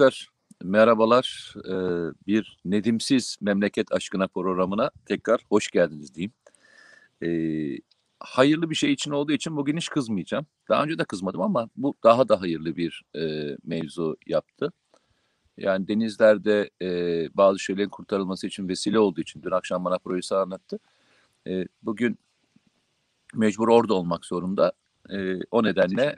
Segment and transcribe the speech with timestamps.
[0.00, 0.28] Arkadaşlar
[0.62, 1.54] merhabalar.
[1.68, 6.32] Ee, bir Nedimsiz Memleket Aşkına programına tekrar hoş geldiniz diyeyim.
[7.22, 7.78] Ee,
[8.20, 10.46] hayırlı bir şey için olduğu için bugün hiç kızmayacağım.
[10.68, 14.72] Daha önce de kızmadım ama bu daha da hayırlı bir e, mevzu yaptı.
[15.58, 16.88] Yani denizlerde e,
[17.36, 20.78] bazı şeylerin kurtarılması için vesile olduğu için dün akşam bana projesi anlattı.
[21.46, 22.18] E, bugün
[23.34, 24.72] mecbur orada olmak zorunda.
[25.10, 26.16] E, o nedenle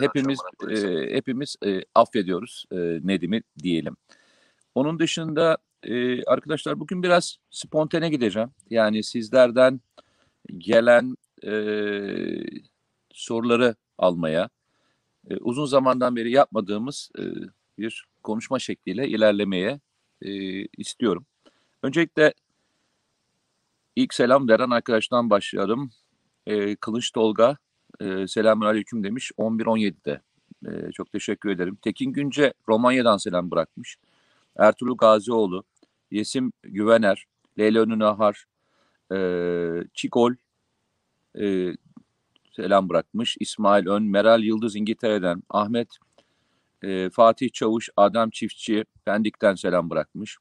[0.00, 0.38] hepimiz
[0.70, 0.76] e,
[1.14, 3.96] hepimiz e, affediyoruz e, Nedim'i diyelim.
[4.74, 8.50] Onun dışında e, arkadaşlar bugün biraz spontane gideceğim.
[8.70, 9.80] Yani sizlerden
[10.58, 11.16] gelen
[11.46, 11.52] e,
[13.12, 14.48] soruları almaya
[15.30, 17.22] e, uzun zamandan beri yapmadığımız e,
[17.78, 19.80] bir konuşma şekliyle ilerlemeye
[20.22, 20.30] e,
[20.62, 21.26] istiyorum.
[21.82, 22.34] Öncelikle
[23.96, 25.90] ilk selam veren arkadaştan başlayalım.
[26.46, 27.56] E, Kılıç Tolga
[28.00, 30.20] e, selamun aleyküm demiş 11-17'de.
[30.66, 31.78] E, çok teşekkür ederim.
[31.82, 33.96] Tekin Günce Romanya'dan selam bırakmış.
[34.56, 35.64] Ertuğrul Gazioğlu,
[36.10, 37.26] Yesim Güvener,
[37.58, 38.44] Leyla Önü Nahar,
[39.12, 39.18] e,
[39.94, 40.32] Çikol
[41.40, 41.74] e,
[42.56, 43.36] selam bırakmış.
[43.40, 45.88] İsmail Ön, Meral Yıldız İngiltere'den, Ahmet
[46.82, 50.38] e, Fatih Çavuş, Adem Çiftçi Pendik'ten selam bırakmış.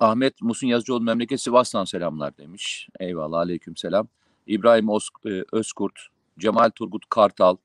[0.00, 2.88] Ahmet Musun Yazıcıoğlu memleket Sivas'tan selamlar demiş.
[3.00, 4.08] Eyvallah aleyküm selam.
[4.46, 4.88] İbrahim
[5.26, 5.92] e, Özkurt,
[6.38, 7.56] Cemal Turgut Kartal,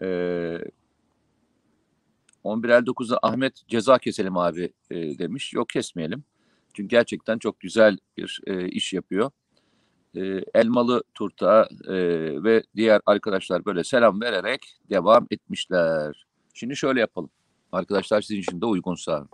[0.00, 0.06] e,
[2.44, 5.52] 11.59'da Ahmet ceza keselim abi e, demiş.
[5.52, 6.24] Yok kesmeyelim.
[6.74, 9.30] Çünkü gerçekten çok güzel bir iş yapıyor.
[10.54, 11.68] Elmalı Turta
[12.44, 16.26] ve diğer arkadaşlar böyle selam vererek devam etmişler.
[16.54, 17.30] Şimdi şöyle yapalım.
[17.72, 19.28] Arkadaşlar sizin için de uygunsa.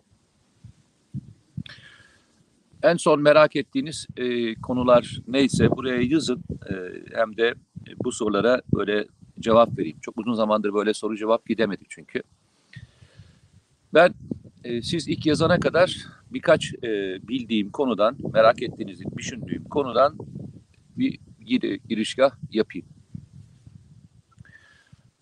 [2.87, 6.45] En son merak ettiğiniz e, konular neyse buraya yazın.
[6.71, 6.75] E,
[7.15, 7.55] hem de
[8.05, 9.07] bu sorulara böyle
[9.41, 9.99] cevap vereyim.
[10.01, 12.23] Çok uzun zamandır böyle soru cevap gidemedik çünkü.
[13.95, 14.15] Ben
[14.65, 15.97] e, siz ilk yazana kadar
[16.31, 20.19] birkaç e, bildiğim konudan, merak ettiğinizi düşündüğüm konudan
[20.99, 22.87] bir gir, girişgah yapayım.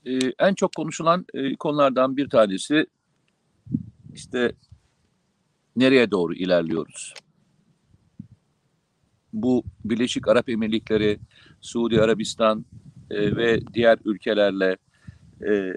[0.06, 2.86] E, en çok konuşulan e, konulardan bir tanesi
[4.14, 4.52] işte
[5.76, 7.14] nereye doğru ilerliyoruz?
[9.34, 11.18] Bu Birleşik Arap Emirlikleri,
[11.60, 12.64] Suudi Arabistan
[13.10, 14.76] e, ve diğer ülkelerle
[15.48, 15.72] e,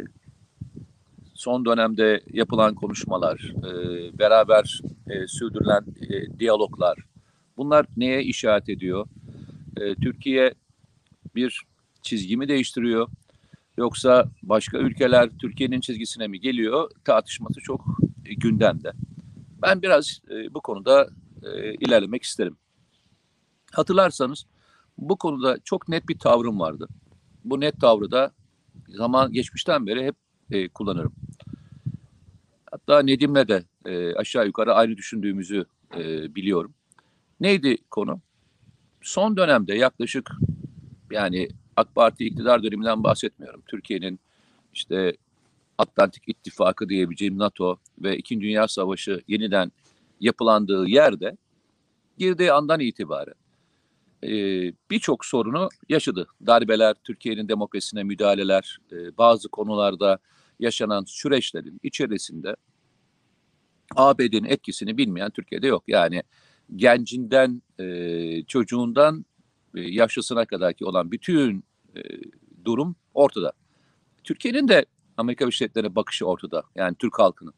[1.34, 3.72] son dönemde yapılan konuşmalar, e,
[4.20, 4.80] beraber
[5.10, 6.98] e, sürdürülen e, diyaloglar,
[7.58, 9.08] bunlar neye işaret ediyor?
[9.78, 10.54] E, Türkiye
[11.36, 11.62] bir
[12.02, 13.08] çizgi mi değiştiriyor?
[13.78, 16.92] Yoksa başka ülkeler Türkiye'nin çizgisine mi geliyor?
[17.06, 17.86] Tartışması çok
[18.38, 18.92] gündemde.
[19.62, 21.10] Ben biraz e, bu konuda
[21.44, 22.58] e, ilerlemek isterim.
[23.72, 24.46] Hatırlarsanız
[24.98, 26.88] bu konuda çok net bir tavrım vardı.
[27.44, 28.32] Bu net tavrı da
[28.90, 30.16] zaman geçmişten beri hep
[30.52, 31.14] e, kullanırım.
[32.72, 35.66] Hatta Nedim'le de e, aşağı yukarı aynı düşündüğümüzü
[35.98, 36.74] e, biliyorum.
[37.40, 38.22] Neydi konu?
[39.02, 40.32] Son dönemde yaklaşık
[41.12, 43.62] yani AK Parti iktidar döneminden bahsetmiyorum.
[43.68, 44.20] Türkiye'nin
[44.74, 45.18] işte
[45.78, 49.72] Atlantik İttifakı diyebileceğim NATO ve İkinci Dünya Savaşı yeniden
[50.20, 51.38] yapılandığı yerde
[52.18, 53.34] girdiği andan itibaren
[54.24, 54.30] e,
[54.92, 56.28] birçok sorunu yaşadı.
[56.46, 60.20] Darbeler, Türkiye'nin demokrasisine müdahaleler, e, bazı konularda
[60.60, 62.56] yaşanan süreçlerin içerisinde
[63.96, 65.84] ABD'nin etkisini bilmeyen Türkiye'de yok.
[65.88, 66.24] Yani
[66.76, 69.26] gencinden, e, çocuğundan
[69.76, 71.64] e, yaşlısına kadarki olan bütün
[71.96, 72.02] e,
[72.66, 73.52] durum ortada.
[74.24, 74.86] Türkiye'nin de
[75.18, 76.64] Amerika Birleşik Devletleri'ne bakışı ortada.
[76.76, 77.54] Yani Türk halkının.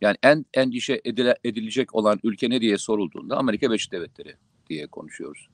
[0.00, 4.34] Yani en endişe edile, edilecek olan ülke ne diye sorulduğunda Amerika Birleşik Devletleri
[4.68, 5.48] diye konuşuyoruz.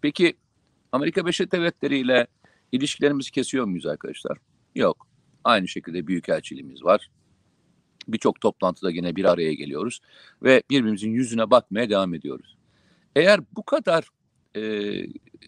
[0.00, 0.34] Peki
[0.92, 2.26] Amerika Birleşik Devletleri ile
[2.72, 4.38] ilişkilerimizi kesiyor muyuz arkadaşlar?
[4.74, 5.06] Yok.
[5.44, 7.10] Aynı şekilde büyükelçiliğimiz var.
[8.08, 10.00] Birçok toplantıda yine bir araya geliyoruz
[10.42, 12.56] ve birbirimizin yüzüne bakmaya devam ediyoruz.
[13.16, 14.08] Eğer bu kadar
[14.56, 14.62] e,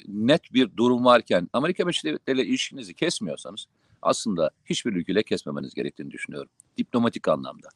[0.09, 3.67] net bir durum varken Amerika Birleşik Devletleri ile ilişkinizi kesmiyorsanız
[4.03, 6.51] aslında hiçbir ülkeyle kesmemeniz gerektiğini düşünüyorum.
[6.77, 7.69] Diplomatik anlamda.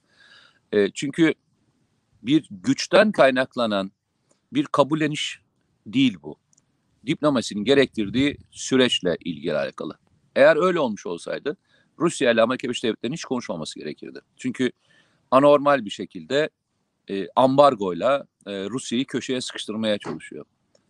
[0.72, 1.34] E, çünkü
[2.22, 3.90] bir güçten kaynaklanan
[4.52, 5.40] bir kabulleniş
[5.86, 6.36] değil bu.
[7.06, 9.98] Diplomasinin gerektirdiği süreçle ilgili alakalı.
[10.36, 11.56] Eğer öyle olmuş olsaydı
[11.98, 14.20] Rusya ile Amerika Birleşik Devletleri'nin hiç konuşmaması gerekirdi.
[14.36, 14.70] Çünkü
[15.30, 16.50] anormal bir şekilde
[17.10, 20.44] e, ambargoyla e, Rusya'yı köşeye sıkıştırmaya çalışıyor.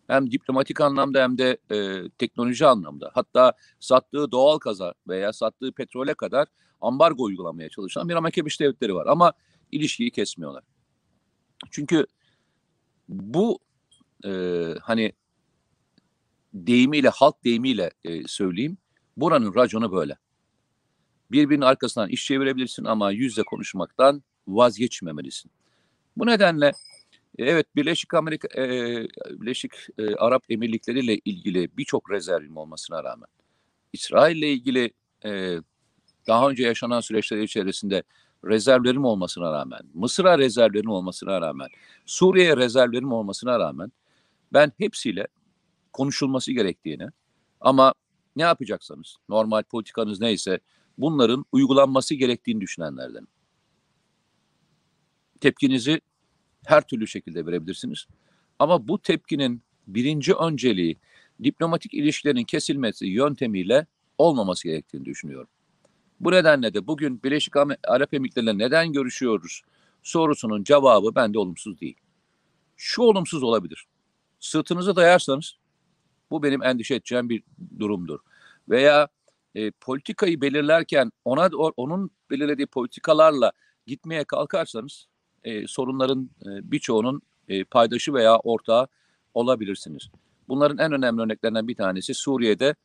[0.07, 3.11] Hem diplomatik anlamda hem de e, teknoloji anlamda.
[3.13, 6.47] Hatta sattığı doğal kaza veya sattığı petrole kadar
[6.81, 9.07] ambargo uygulamaya çalışan bir Amerika Birleşik Devletleri var.
[9.07, 9.33] Ama
[9.71, 10.63] ilişkiyi kesmiyorlar.
[11.71, 12.05] Çünkü
[13.09, 13.59] bu
[14.25, 14.31] e,
[14.81, 15.13] hani
[16.53, 18.77] deyimiyle, halk deyimiyle e, söyleyeyim.
[19.17, 20.17] Buranın raconu böyle.
[21.31, 25.51] Birbirinin arkasından iş çevirebilirsin ama yüzle konuşmaktan vazgeçmemelisin.
[26.17, 26.67] Bu nedenle
[27.37, 28.67] e, evet Birleşik Amerika e,
[29.29, 33.27] Birleşik e, Arap Emirlikleri ile ilgili birçok rezervim olmasına rağmen
[33.93, 34.93] İsrail ile ilgili
[35.25, 35.57] e,
[36.27, 38.03] daha önce yaşanan süreçler içerisinde
[38.45, 41.67] rezervlerim olmasına rağmen, Mısır'a rezervlerim olmasına rağmen,
[42.05, 43.91] Suriye'ye rezervlerim olmasına rağmen
[44.53, 45.27] ben hepsiyle
[45.93, 47.07] konuşulması gerektiğini
[47.61, 47.93] ama
[48.35, 50.59] ne yapacaksanız, normal politikanız neyse
[50.97, 53.27] bunların uygulanması gerektiğini düşünenlerden.
[55.41, 56.01] Tepkinizi
[56.65, 58.05] her türlü şekilde verebilirsiniz.
[58.59, 60.97] Ama bu tepkinin birinci önceliği
[61.43, 63.87] diplomatik ilişkilerin kesilmesi yöntemiyle
[64.17, 65.49] olmaması gerektiğini düşünüyorum.
[66.19, 67.53] Bu nedenle de bugün Birleşik
[67.87, 69.61] Arap Emirlikleri'yle neden görüşüyoruz
[70.03, 71.97] sorusunun cevabı bende olumsuz değil.
[72.77, 73.85] Şu olumsuz olabilir.
[74.39, 75.55] Sırtınızı dayarsanız
[76.31, 77.43] bu benim endişe edeceğim bir
[77.79, 78.19] durumdur.
[78.69, 79.07] Veya
[79.55, 83.51] e, politikayı belirlerken ona onun belirlediği politikalarla
[83.87, 85.07] gitmeye kalkarsanız
[85.43, 88.87] e, sorunların e, birçoğunun e, paydaşı veya ortağı
[89.33, 90.09] olabilirsiniz.
[90.47, 92.75] Bunların en önemli örneklerinden bir tanesi Suriye'de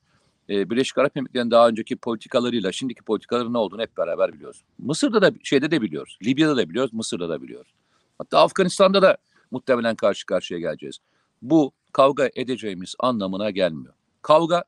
[0.51, 4.65] e, Birleşik Arap Emirlikleri'nin daha önceki politikalarıyla şimdiki politikaların ne olduğunu hep beraber biliyoruz.
[4.79, 6.19] Mısır'da da şeyde de biliyoruz.
[6.25, 7.75] Libya'da da biliyoruz, Mısır'da da biliyoruz.
[8.19, 9.17] Hatta Afganistan'da da
[9.51, 10.99] muhtemelen karşı karşıya geleceğiz.
[11.43, 13.95] Bu kavga edeceğimiz anlamına gelmiyor.
[14.23, 14.65] Kavga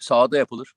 [0.00, 0.72] sahada yapılır.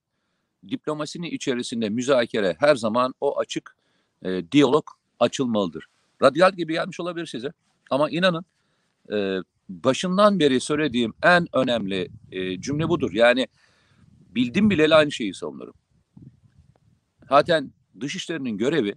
[0.69, 3.75] Diplomasinin içerisinde müzakere her zaman o açık
[4.23, 4.85] e, diyalog
[5.19, 5.85] açılmalıdır.
[6.21, 7.53] Radyal gibi gelmiş olabilir size.
[7.89, 8.45] Ama inanın
[9.11, 9.37] e,
[9.69, 13.11] başından beri söylediğim en önemli e, cümle budur.
[13.13, 13.47] Yani
[14.29, 15.73] bildim bileli aynı şeyi savunurum.
[17.29, 18.95] Zaten dışişlerinin görevi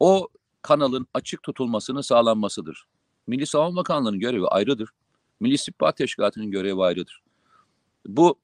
[0.00, 0.28] o
[0.62, 2.84] kanalın açık tutulmasını sağlanmasıdır.
[3.26, 4.90] Milli Savunma Bakanlığı'nın görevi ayrıdır.
[5.40, 7.22] Milli İstihbarat Teşkilatı'nın görevi ayrıdır.
[8.06, 8.38] Bu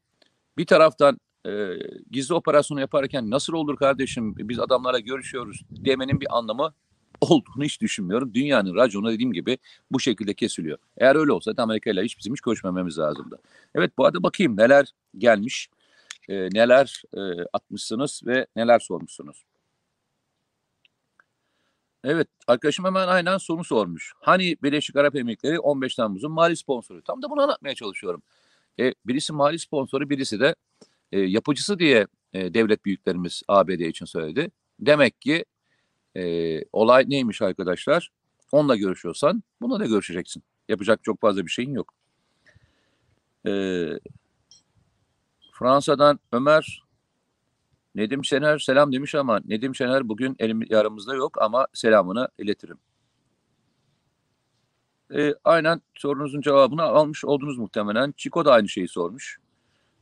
[0.58, 1.74] bir taraftan e,
[2.10, 6.74] gizli operasyonu yaparken nasıl olur kardeşim biz adamlara görüşüyoruz demenin bir anlamı
[7.20, 8.34] olduğunu hiç düşünmüyorum.
[8.34, 9.58] Dünyanın raconu dediğim gibi
[9.90, 10.78] bu şekilde kesiliyor.
[10.96, 13.38] Eğer öyle olsa Amerika ile hiç bizim hiç görüşmememiz lazımdı.
[13.74, 14.86] Evet bu arada bakayım neler
[15.18, 15.68] gelmiş,
[16.28, 17.20] e, neler e,
[17.52, 19.44] atmışsınız ve neler sormuşsunuz.
[22.04, 24.12] Evet arkadaşım hemen aynen soru sormuş.
[24.20, 27.02] Hani Birleşik Arap Emirlikleri 15 Temmuz'un mali sponsoru?
[27.02, 28.22] Tam da bunu anlatmaya çalışıyorum.
[28.80, 30.54] E, birisi mali sponsoru birisi de
[31.12, 34.50] e, yapıcısı diye e, devlet büyüklerimiz ABD için söyledi.
[34.80, 35.44] Demek ki
[36.16, 38.10] e, olay neymiş arkadaşlar?
[38.52, 40.42] Onunla görüşüyorsan bununla da görüşeceksin.
[40.68, 41.94] Yapacak çok fazla bir şeyin yok.
[43.46, 43.52] E,
[45.52, 46.82] Fransa'dan Ömer
[47.94, 52.78] Nedim Şener selam demiş ama Nedim Şener bugün elim yanımızda yok ama selamını iletirim.
[55.14, 58.14] E, aynen sorunuzun cevabını almış oldunuz muhtemelen.
[58.16, 59.38] Çiko da aynı şeyi sormuş.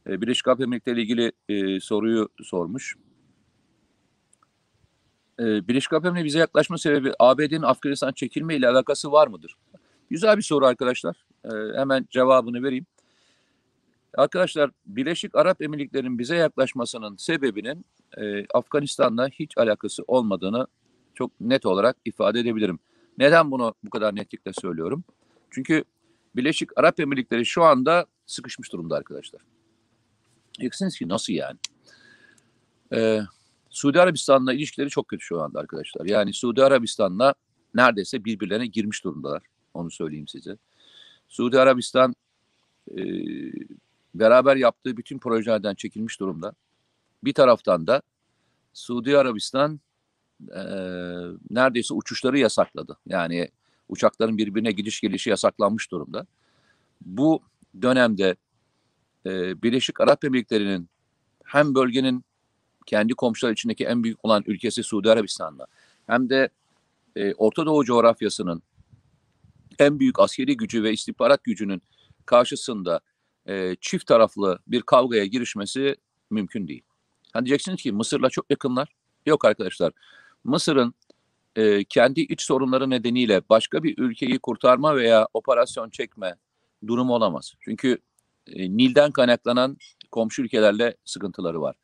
[0.06, 2.96] E, Birleşik Arap Emirlikleri ile ilgili e, soruyu sormuş.
[5.40, 9.56] E, Birleşik Arap Emirlikleri bize yaklaşma sebebi ABD'nin Afganistan çekilme ile alakası var mıdır?
[10.10, 11.16] Güzel bir soru arkadaşlar.
[11.44, 12.86] E, hemen cevabını vereyim.
[14.16, 17.84] Arkadaşlar Birleşik Arap Emirlikleri'nin bize yaklaşmasının sebebinin
[18.16, 20.66] e, Afganistan'la hiç alakası olmadığını
[21.14, 22.78] çok net olarak ifade edebilirim.
[23.18, 25.04] Neden bunu bu kadar netlikle söylüyorum?
[25.50, 25.84] Çünkü
[26.36, 29.42] Birleşik Arap Emirlikleri şu anda sıkışmış durumda arkadaşlar.
[30.58, 31.58] Diyeceksiniz ki nasıl yani?
[32.92, 33.20] Ee,
[33.76, 36.06] Suudi Arabistan'la ilişkileri çok kötü şu anda arkadaşlar.
[36.06, 37.34] Yani Suudi Arabistan'la
[37.74, 39.42] neredeyse birbirlerine girmiş durumdalar.
[39.74, 40.56] Onu söyleyeyim size.
[41.28, 42.14] Suudi Arabistan
[42.90, 43.02] e,
[44.14, 46.52] beraber yaptığı bütün projelerden çekilmiş durumda.
[47.24, 48.02] Bir taraftan da
[48.72, 49.80] Suudi Arabistan
[50.50, 50.62] e,
[51.50, 52.98] neredeyse uçuşları yasakladı.
[53.06, 53.48] Yani
[53.88, 56.26] uçakların birbirine gidiş gelişi yasaklanmış durumda.
[57.00, 57.42] Bu
[57.82, 58.36] dönemde
[59.26, 60.88] e, Birleşik Arap Emirlikleri'nin
[61.44, 62.25] hem bölgenin
[62.86, 65.66] kendi komşular içindeki en büyük olan ülkesi Suudi Arabistan'la
[66.06, 66.48] hem de
[67.16, 68.62] e, Orta Doğu coğrafyasının
[69.78, 71.82] en büyük askeri gücü ve istihbarat gücünün
[72.26, 73.00] karşısında
[73.46, 75.96] e, çift taraflı bir kavgaya girişmesi
[76.30, 76.82] mümkün değil.
[77.32, 78.88] Hani diyeceksiniz ki Mısır'la çok yakınlar.
[79.26, 79.92] Yok arkadaşlar.
[80.44, 80.94] Mısır'ın
[81.56, 86.34] e, kendi iç sorunları nedeniyle başka bir ülkeyi kurtarma veya operasyon çekme
[86.86, 87.54] durumu olamaz.
[87.60, 87.98] Çünkü
[88.46, 89.76] e, Nil'den kaynaklanan
[90.10, 91.76] komşu ülkelerle sıkıntıları var.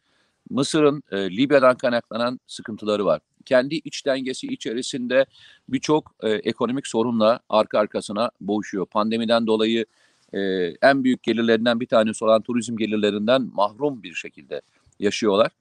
[0.50, 3.20] Mısır'ın e, Libya'dan kaynaklanan sıkıntıları var.
[3.44, 5.26] Kendi iç dengesi içerisinde
[5.68, 8.86] birçok e, ekonomik sorunla arka arkasına boğuşuyor.
[8.86, 9.86] Pandemiden dolayı
[10.32, 10.40] e,
[10.82, 14.62] en büyük gelirlerinden bir tanesi olan turizm gelirlerinden mahrum bir şekilde
[14.98, 15.52] yaşıyorlar.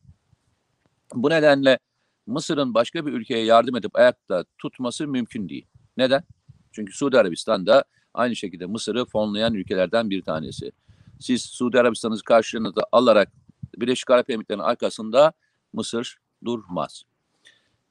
[1.13, 1.79] Bu nedenle
[2.27, 5.65] Mısır'ın başka bir ülkeye yardım edip ayakta tutması mümkün değil.
[5.97, 6.23] Neden?
[6.71, 7.83] Çünkü Suudi Arabistan da
[8.13, 10.71] aynı şekilde Mısır'ı fonlayan ülkelerden bir tanesi.
[11.19, 13.31] Siz Suudi Arabistan'ı karşılığında alarak
[13.77, 15.33] Birleşik Arap Emirlikleri'nin arkasında
[15.73, 17.03] Mısır durmaz.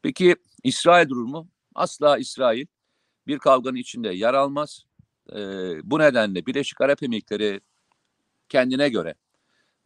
[0.03, 1.49] Peki İsrail durur mu?
[1.75, 2.67] Asla İsrail
[3.27, 4.85] bir kavganın içinde yer almaz.
[5.33, 5.39] E,
[5.85, 7.61] bu nedenle Birleşik Arap Emirlikleri
[8.49, 9.15] kendine göre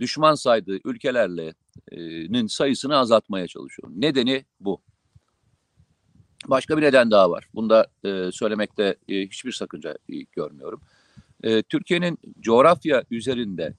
[0.00, 3.88] düşman saydığı ülkelerle'nin sayısını azaltmaya çalışıyor.
[3.96, 4.82] Nedeni bu.
[6.46, 7.48] Başka bir neden daha var.
[7.54, 10.80] Bunda e, söylemekte e, hiçbir sakınca e, görmüyorum.
[11.42, 13.74] E, Türkiye'nin coğrafya üzerinde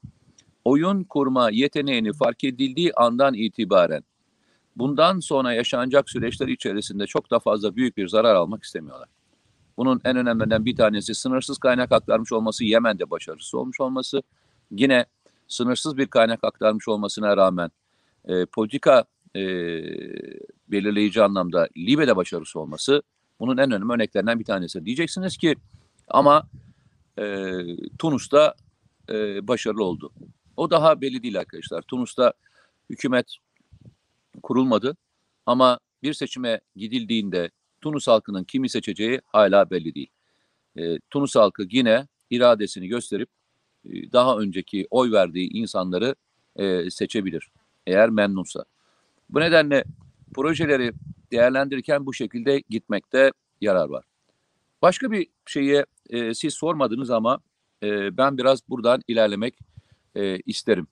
[0.65, 4.03] oyun kurma yeteneğini fark edildiği andan itibaren
[4.75, 9.09] bundan sonra yaşanacak süreçler içerisinde çok da fazla büyük bir zarar almak istemiyorlar.
[9.77, 14.23] Bunun en önemlilerinden bir tanesi sınırsız kaynak aktarmış olması, Yemen'de başarısız olmuş olması.
[14.71, 15.05] Yine
[15.47, 17.71] sınırsız bir kaynak aktarmış olmasına rağmen
[18.25, 19.05] e, politika
[19.35, 19.41] e,
[20.67, 23.01] belirleyici anlamda Libya'da başarısı olması
[23.39, 24.85] bunun en önemli örneklerinden bir tanesi.
[24.85, 25.55] Diyeceksiniz ki
[26.07, 26.43] ama
[27.19, 27.23] e,
[27.99, 28.55] Tunus'ta
[29.09, 30.11] e, başarılı oldu.
[30.57, 31.81] O daha belli değil arkadaşlar.
[31.81, 32.33] Tunus'ta
[32.89, 33.37] hükümet
[34.43, 34.97] kurulmadı
[35.45, 37.49] ama bir seçime gidildiğinde
[37.81, 40.09] Tunus halkının kimi seçeceği hala belli değil.
[40.77, 43.29] E, Tunus halkı yine iradesini gösterip
[43.85, 46.15] e, daha önceki oy verdiği insanları
[46.55, 47.49] e, seçebilir
[47.87, 48.65] eğer memnunsa.
[49.29, 49.83] Bu nedenle
[50.33, 50.91] projeleri
[51.31, 53.31] değerlendirirken bu şekilde gitmekte
[53.61, 54.05] yarar var.
[54.81, 57.39] Başka bir şeye e, siz sormadınız ama
[57.83, 59.59] e, ben biraz buradan ilerlemek
[60.15, 60.87] e, isterim.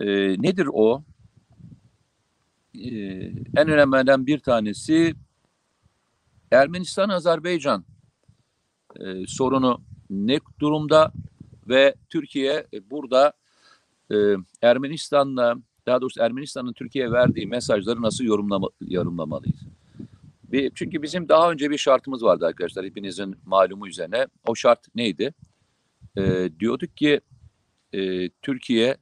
[0.00, 0.06] E,
[0.42, 1.04] nedir o?
[2.74, 2.88] E,
[3.56, 5.14] en önemlilerinden bir tanesi
[6.50, 7.84] Ermenistan-Azerbaycan
[9.00, 11.12] e, sorunu ne durumda
[11.68, 13.32] ve Türkiye burada
[14.12, 14.16] e,
[14.62, 19.60] Ermenistan'la daha doğrusu Ermenistan'ın Türkiye'ye verdiği mesajları nasıl yorumlama, yorumlamalıyız?
[20.52, 24.26] Bir, çünkü bizim daha önce bir şartımız vardı arkadaşlar hepinizin malumu üzerine.
[24.46, 25.34] O şart neydi?
[26.16, 27.20] E, diyorduk ki
[27.92, 28.96] e, Türkiye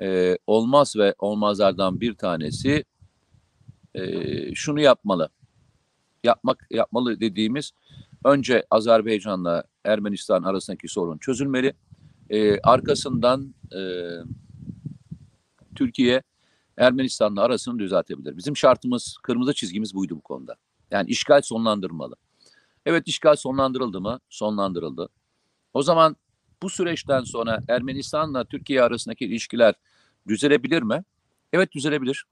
[0.00, 2.84] e, olmaz ve olmazlardan bir tanesi
[3.94, 5.28] e, şunu yapmalı.
[6.24, 7.72] Yapmak yapmalı dediğimiz
[8.24, 11.72] önce Azerbaycan'la Ermenistan arasındaki sorun çözülmeli.
[12.30, 13.80] E, arkasından e,
[15.74, 16.22] Türkiye
[16.76, 18.36] Ermenistan'la arasını düzeltebilir.
[18.36, 20.56] Bizim şartımız, kırmızı çizgimiz buydu bu konuda.
[20.90, 22.14] Yani işgal sonlandırmalı.
[22.86, 24.20] Evet işgal sonlandırıldı mı?
[24.28, 25.08] Sonlandırıldı.
[25.74, 26.16] O zaman
[26.64, 29.74] bu süreçten sonra Ermenistan'la Türkiye arasındaki ilişkiler
[30.28, 31.04] düzelebilir mi?
[31.52, 32.24] Evet düzelebilir.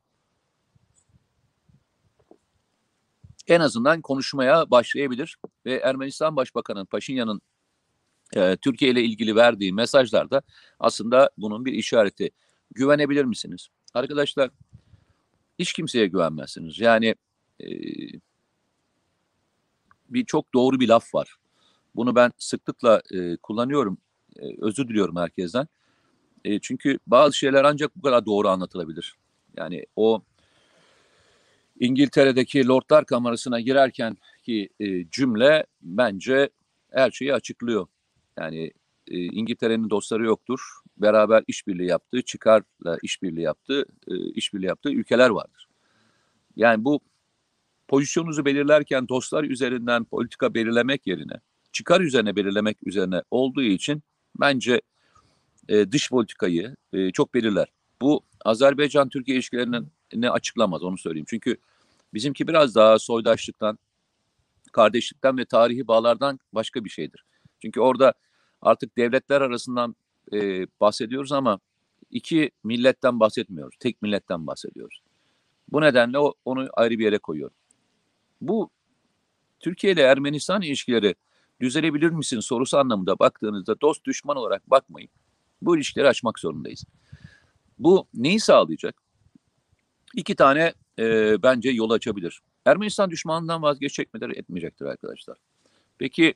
[3.47, 5.37] En azından konuşmaya başlayabilir
[5.67, 7.41] ve Ermenistan Başbakanı Paşinyan'ın
[8.37, 10.43] e, Türkiye ile ilgili verdiği mesajlarda
[10.79, 12.31] aslında bunun bir işareti.
[12.71, 13.69] Güvenebilir misiniz?
[13.95, 14.51] Arkadaşlar
[15.59, 16.81] hiç kimseye güvenmezsiniz.
[16.81, 17.15] Yani
[17.61, 17.67] e,
[20.09, 21.37] bir çok doğru bir laf var.
[21.95, 23.99] Bunu ben sıklıkla e, kullanıyorum.
[24.41, 25.67] E, özür diliyorum herkesten.
[26.45, 29.17] E, çünkü bazı şeyler ancak bu kadar doğru anlatılabilir.
[29.57, 30.23] Yani o
[31.81, 36.51] İngiltere'deki Lordlar Kamerası'na girerken ki e, cümle bence
[36.91, 37.87] her şeyi açıklıyor.
[38.39, 38.73] Yani
[39.09, 40.61] e, İngiltere'nin dostları yoktur.
[40.97, 45.69] Beraber işbirliği yaptığı, çıkarla işbirliği yaptığı, e, işbirliği yaptığı ülkeler vardır.
[46.57, 47.01] Yani bu
[47.89, 51.41] pozisyonunuzu belirlerken dostlar üzerinden politika belirlemek yerine
[51.73, 54.03] çıkar üzerine belirlemek üzerine olduğu için
[54.41, 54.81] bence
[55.69, 57.69] e, dış politikayı e, çok belirler.
[58.01, 61.27] Bu Azerbaycan-Türkiye ilişkilerinin ne açıklamaz onu söyleyeyim.
[61.29, 61.57] Çünkü
[62.15, 63.79] bizimki biraz daha soydaşlıktan,
[64.73, 67.25] kardeşlikten ve tarihi bağlardan başka bir şeydir.
[67.63, 68.15] Çünkü orada
[68.63, 69.97] artık devletler arasından
[70.33, 71.61] e, bahsediyoruz ama
[72.11, 73.77] iki milletten bahsetmiyoruz.
[73.81, 75.03] Tek milletten bahsediyoruz.
[75.69, 77.57] Bu nedenle onu ayrı bir yere koyuyorum.
[78.41, 78.71] Bu
[79.61, 81.15] Türkiye ile Ermenistan ilişkileri
[81.63, 85.11] düzelebilir misin sorusu anlamında baktığınızda dost düşman olarak bakmayın.
[85.63, 86.85] Bu ilişkileri açmak zorundayız.
[87.79, 89.03] Bu neyi sağlayacak?
[90.15, 92.41] İki tane e, bence yol açabilir.
[92.65, 95.37] Ermenistan düşmanından vazgeçecek midir, etmeyecektir arkadaşlar.
[95.99, 96.35] Peki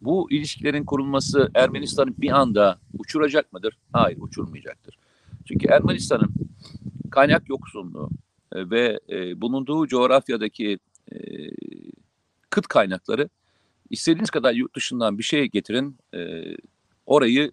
[0.00, 3.78] bu ilişkilerin kurulması Ermenistan'ı bir anda uçuracak mıdır?
[3.92, 4.98] Hayır, uçurmayacaktır.
[5.44, 6.34] Çünkü Ermenistan'ın
[7.10, 8.10] kaynak yoksunluğu
[8.52, 10.78] e, ve e, bulunduğu coğrafyadaki
[11.12, 11.16] e,
[12.50, 13.28] kıt kaynakları
[13.90, 16.44] istediğiniz kadar yurt dışından bir şey getirin e,
[17.06, 17.52] orayı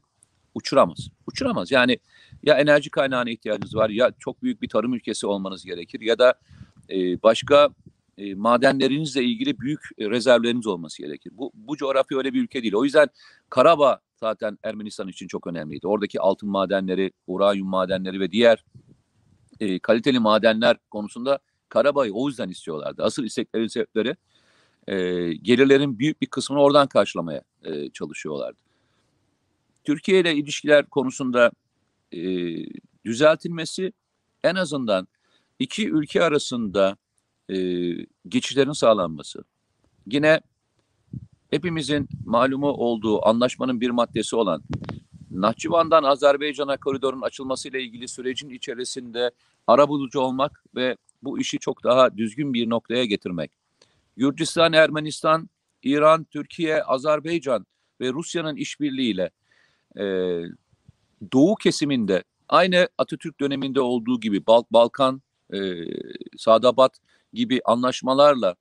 [0.55, 1.09] uçuramaz.
[1.27, 1.71] Uçuramaz.
[1.71, 1.99] Yani
[2.43, 6.33] ya enerji kaynağına ihtiyacınız var ya çok büyük bir tarım ülkesi olmanız gerekir ya da
[6.89, 7.69] e, başka
[8.17, 11.31] e, madenlerinizle ilgili büyük e, rezervleriniz olması gerekir.
[11.35, 12.73] Bu, bu coğrafya öyle bir ülke değil.
[12.73, 13.07] O yüzden
[13.49, 15.87] Karabağ zaten Ermenistan için çok önemliydi.
[15.87, 18.65] Oradaki altın madenleri, uranyum madenleri ve diğer
[19.59, 21.39] e, kaliteli madenler konusunda
[21.69, 23.03] Karabağ'ı o yüzden istiyorlardı.
[23.03, 24.15] Asıl istekleri sebepleri
[24.87, 24.95] e,
[25.33, 28.57] gelirlerin büyük bir kısmını oradan karşılamaya e, çalışıyorlardı.
[29.83, 31.51] Türkiye ile ilişkiler konusunda
[32.11, 32.21] e,
[33.05, 33.93] düzeltilmesi
[34.43, 35.07] en azından
[35.59, 36.97] iki ülke arasında
[37.49, 37.57] e,
[38.27, 39.43] geçişlerin sağlanması.
[40.07, 40.41] Yine
[41.49, 44.63] hepimizin malumu olduğu anlaşmanın bir maddesi olan
[45.31, 49.31] Nahçıvan'dan Azerbaycan'a koridorun açılmasıyla ilgili sürecin içerisinde
[49.67, 53.51] arabulucu olmak ve bu işi çok daha düzgün bir noktaya getirmek.
[54.17, 55.49] Gürcistan, Ermenistan,
[55.83, 57.65] İran, Türkiye, Azerbaycan
[58.01, 59.31] ve Rusya'nın işbirliğiyle
[59.99, 60.03] e,
[61.33, 65.21] Doğu kesiminde aynı Atatürk döneminde olduğu gibi Bal Balkan,
[65.53, 65.59] e,
[66.37, 66.97] Sadabat
[67.33, 68.55] gibi anlaşmalarla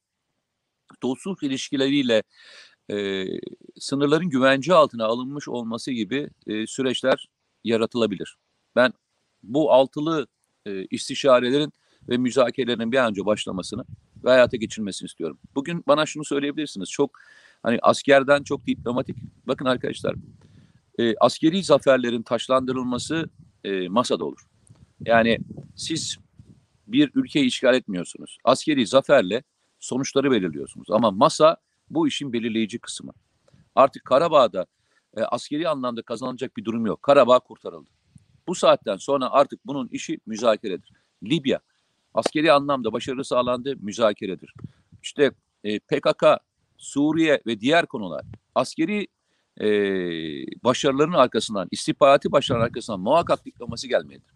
[1.03, 2.23] dostluk ilişkileriyle
[2.91, 3.25] e,
[3.79, 7.29] sınırların güvence altına alınmış olması gibi e, süreçler
[7.65, 8.37] yaratılabilir.
[8.77, 8.93] Ben
[9.43, 10.27] bu altılı
[10.67, 11.73] e, istişarelerin
[12.09, 13.85] ve müzakerelerin bir an önce başlamasını
[14.25, 15.39] ve hayata geçirmesini istiyorum.
[15.55, 16.91] Bugün bana şunu söyleyebilirsiniz.
[16.91, 17.19] Çok
[17.63, 19.17] hani askerden çok diplomatik.
[19.47, 20.15] Bakın arkadaşlar
[20.99, 23.31] e, askeri zaferlerin taşlandırılması
[23.65, 24.47] e, masada olur.
[25.01, 25.39] Yani
[25.77, 26.19] siz
[26.87, 28.39] bir ülkeyi işgal etmiyorsunuz.
[28.45, 29.43] Askeri zaferle
[29.81, 30.91] sonuçları belirliyorsunuz.
[30.91, 31.57] Ama masa
[31.91, 33.13] bu işin belirleyici kısmı.
[33.75, 34.67] Artık Karabağ'da
[35.17, 37.03] e, askeri anlamda kazanılacak bir durum yok.
[37.03, 37.91] Karabağ kurtarıldı.
[38.47, 40.93] Bu saatten sonra artık bunun işi müzakeredir.
[41.25, 41.61] Libya
[42.15, 44.55] askeri anlamda başarı sağlandı, müzakeredir.
[45.03, 45.31] İşte
[45.65, 46.25] e, PKK,
[46.79, 49.07] Suriye ve diğer konular askeri
[49.61, 49.67] e,
[50.65, 54.35] başarıların arkasından, istihbarati başarıların arkasından muhakkak diplomasi gelmelidir.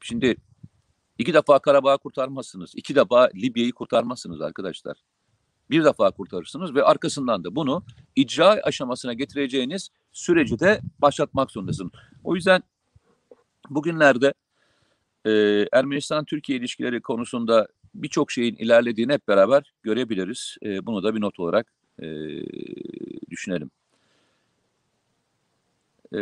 [0.00, 0.36] Şimdi
[1.18, 4.96] iki defa Karabağ'ı kurtarmazsınız, iki defa Libya'yı kurtarmazsınız arkadaşlar.
[5.70, 7.84] Bir defa kurtarırsınız ve arkasından da bunu
[8.16, 11.92] icra aşamasına getireceğiniz süreci de başlatmak zorundasınız.
[12.24, 12.62] O yüzden
[13.70, 14.34] bugünlerde
[15.26, 15.30] e,
[15.72, 20.56] Ermenistan-Türkiye ilişkileri konusunda birçok şeyin ilerlediğini hep beraber görebiliriz.
[20.62, 21.72] E, bunu da bir not olarak
[22.02, 22.06] e,
[23.30, 23.70] düşünelim.
[26.16, 26.20] E,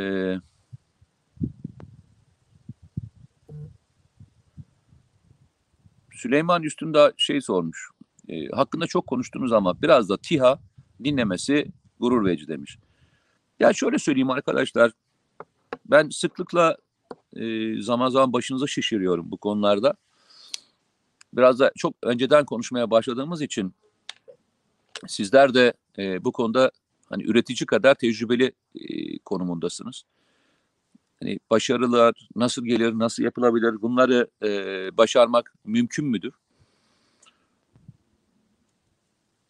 [6.13, 7.89] Süleyman Üstünda şey sormuş.
[8.29, 10.59] E, hakkında çok konuştunuz ama biraz da TİHA
[11.05, 11.67] dinlemesi
[12.01, 12.79] gurur verici demiş.
[13.61, 14.93] Ya şöyle söyleyeyim arkadaşlar.
[15.87, 16.77] Ben sıklıkla
[17.39, 19.95] e, zaman zaman başınızı şişiriyorum bu konularda.
[21.33, 23.75] Biraz da çok önceden konuşmaya başladığımız için
[25.07, 26.71] sizler de e, bu konuda
[27.09, 30.05] hani üretici kadar tecrübeli e, konumundasınız.
[31.21, 34.51] Hani başarılar nasıl gelir, nasıl yapılabilir, bunları e,
[34.97, 36.33] başarmak mümkün müdür?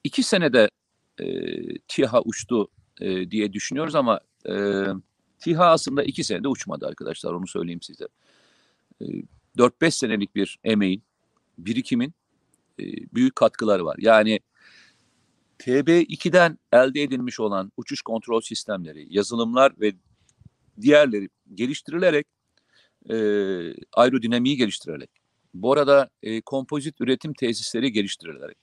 [0.05, 0.71] İki senede
[1.21, 1.27] e,
[1.79, 2.69] TİHA uçtu
[3.01, 4.53] e, diye düşünüyoruz ama e,
[5.39, 8.09] TİHA aslında iki senede uçmadı arkadaşlar onu söyleyeyim size.
[9.01, 9.05] E,
[9.59, 11.03] 4-5 senelik bir emeğin,
[11.59, 12.15] birikimin
[12.81, 13.97] e, büyük katkıları var.
[13.99, 14.41] Yani
[15.59, 19.93] TB2'den elde edilmiş olan uçuş kontrol sistemleri, yazılımlar ve
[20.81, 22.27] diğerleri geliştirilerek
[23.11, 23.17] e,
[23.93, 25.11] aerodinamiği geliştirerek,
[25.55, 28.57] bu arada e, kompozit üretim tesisleri geliştirilerek,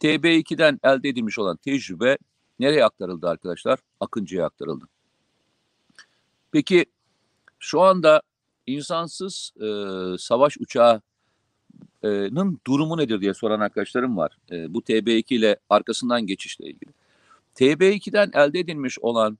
[0.00, 2.18] TB2'den elde edilmiş olan tecrübe
[2.58, 3.78] nereye aktarıldı arkadaşlar?
[4.00, 4.84] Akıncı'ya aktarıldı.
[6.52, 6.84] Peki
[7.58, 8.22] şu anda
[8.66, 9.66] insansız e,
[10.18, 11.02] savaş uçağının
[12.66, 14.38] durumu nedir diye soran arkadaşlarım var.
[14.50, 16.90] E, bu TB2 ile arkasından geçişle ilgili.
[17.54, 19.38] TB2'den elde edilmiş olan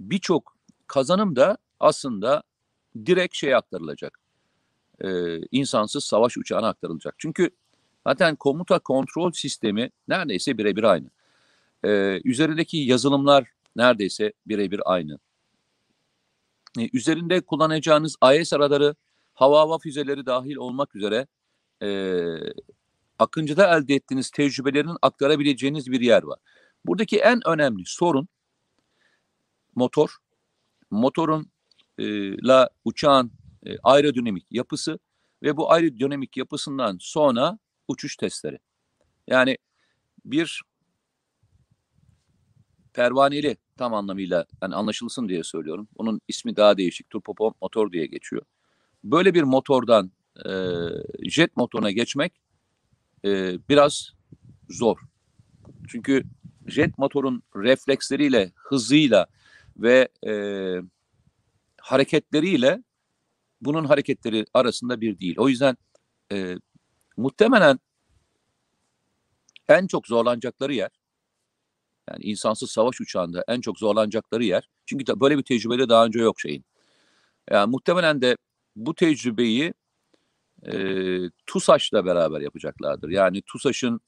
[0.00, 2.42] birçok kazanım da aslında
[3.06, 4.18] direkt şeye aktarılacak.
[5.04, 7.14] E, insansız savaş uçağına aktarılacak.
[7.18, 7.50] Çünkü
[8.06, 11.10] zaten komuta kontrol sistemi neredeyse birebir aynı.
[11.84, 15.18] E, üzerindeki yazılımlar neredeyse birebir aynı.
[16.78, 18.94] E, üzerinde kullanacağınız AES araları,
[19.34, 21.26] hava hava füzeleri dahil olmak üzere
[21.82, 21.88] e,
[23.18, 26.38] Akıncı'da elde ettiğiniz tecrübelerin aktarabileceğiniz bir yer var.
[26.86, 28.28] Buradaki en önemli sorun
[29.74, 30.16] motor,
[30.90, 31.50] motorun
[31.98, 33.32] e, la uçağın
[33.66, 34.98] e, aerodinamik yapısı
[35.42, 37.58] ve bu aerodinamik yapısından sonra
[37.88, 38.58] uçuş testleri.
[39.28, 39.58] Yani
[40.24, 40.62] bir
[42.94, 45.88] pervaneli tam anlamıyla yani anlaşılsın diye söylüyorum.
[45.96, 47.10] Onun ismi daha değişik.
[47.10, 48.42] Turboprop motor diye geçiyor.
[49.04, 50.12] Böyle bir motordan
[50.46, 50.50] e,
[51.22, 52.32] jet motoruna geçmek
[53.24, 54.12] e, biraz
[54.68, 54.98] zor.
[55.88, 56.24] Çünkü
[56.66, 59.26] jet motorun refleksleriyle, hızıyla
[59.76, 60.32] ve e,
[61.80, 62.82] hareketleriyle
[63.60, 65.34] bunun hareketleri arasında bir değil.
[65.38, 65.76] O yüzden
[66.32, 66.56] e,
[67.16, 67.78] muhtemelen
[69.68, 70.90] en çok zorlanacakları yer
[72.10, 74.68] yani insansız savaş uçağında en çok zorlanacakları yer.
[74.86, 76.64] Çünkü böyle bir tecrübeli daha önce yok şeyin.
[77.50, 78.36] Yani muhtemelen de
[78.76, 79.74] bu tecrübeyi
[80.62, 80.74] e,
[81.46, 83.08] TUSAŞ'la beraber yapacaklardır.
[83.08, 84.00] Yani TUSAŞ'ın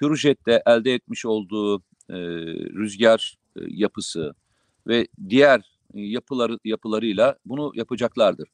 [0.00, 1.78] Hürjet'te elde etmiş olduğu
[2.10, 2.16] e,
[2.74, 4.34] rüzgar e, yapısı
[4.86, 8.48] ve diğer yapıları yapılarıyla bunu yapacaklardır.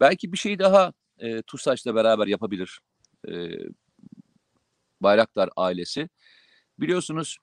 [0.00, 2.80] Belki bir şey daha e, TUSAŞ'la beraber yapabilir.
[3.28, 3.50] E,
[5.00, 6.08] Bayraktar ailesi.
[6.78, 7.38] Biliyorsunuz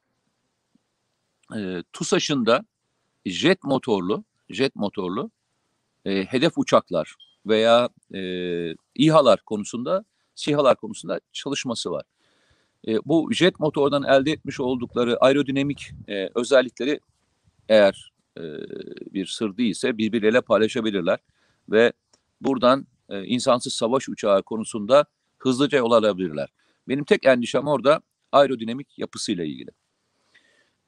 [1.55, 2.65] e, TUSAŞ'ın da
[3.25, 5.31] jet motorlu, jet motorlu
[6.05, 8.21] e, hedef uçaklar veya e,
[8.95, 10.05] İHA'lar konusunda,
[10.35, 12.03] SİHA'lar konusunda çalışması var.
[12.87, 16.99] E, bu jet motordan elde etmiş oldukları aerodinamik e, özellikleri
[17.69, 18.41] eğer e,
[19.13, 21.19] bir sır değilse birbirleriyle paylaşabilirler
[21.69, 21.93] ve
[22.41, 25.05] buradan e, insansız savaş uçağı konusunda
[25.37, 26.49] hızlıca yol alabilirler.
[26.87, 29.69] Benim tek endişem orada aerodinamik yapısıyla ilgili.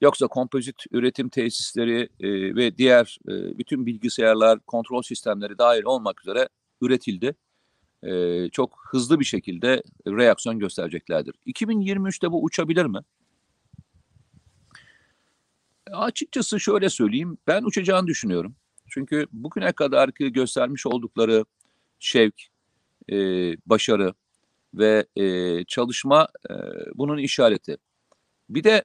[0.00, 6.48] Yoksa kompozit üretim tesisleri e, ve diğer e, bütün bilgisayarlar, kontrol sistemleri dahil olmak üzere
[6.80, 7.34] üretildi.
[8.02, 11.34] E, çok hızlı bir şekilde reaksiyon göstereceklerdir.
[11.46, 12.98] 2023'te bu uçabilir mi?
[15.92, 18.54] Açıkçası şöyle söyleyeyim, ben uçacağını düşünüyorum.
[18.88, 21.44] Çünkü bugüne kadar ki göstermiş oldukları
[21.98, 22.42] şevk,
[23.12, 23.16] e,
[23.66, 24.14] başarı
[24.74, 26.54] ve e, çalışma e,
[26.94, 27.76] bunun işareti.
[28.48, 28.84] Bir de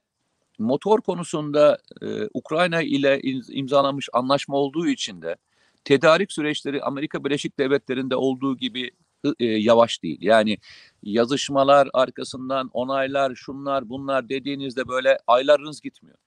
[0.60, 5.36] motor konusunda e, Ukrayna ile imzalanmış anlaşma olduğu için de
[5.84, 8.92] tedarik süreçleri Amerika Birleşik Devletleri'nde olduğu gibi
[9.40, 10.18] e, yavaş değil.
[10.22, 10.58] Yani
[11.04, 16.18] yazışmalar arkasından onaylar, şunlar, bunlar dediğinizde böyle aylarınız gitmiyor.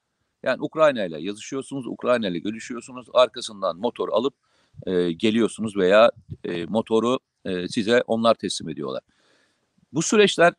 [0.43, 4.33] Yani Ukrayna ile yazışıyorsunuz, Ukrayna ile görüşüyorsunuz, arkasından motor alıp
[4.85, 6.11] e, geliyorsunuz veya
[6.43, 9.01] e, motoru e, size onlar teslim ediyorlar.
[9.93, 10.53] Bu süreçler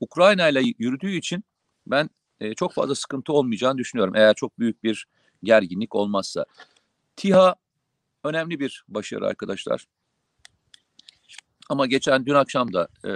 [0.00, 1.44] Ukrayna ile yürüdüğü için
[1.86, 4.16] ben e, çok fazla sıkıntı olmayacağını düşünüyorum.
[4.16, 5.06] Eğer çok büyük bir
[5.42, 6.44] gerginlik olmazsa.
[7.16, 7.54] TİHA
[8.24, 9.86] önemli bir başarı arkadaşlar.
[11.68, 13.10] Ama geçen dün akşam da e,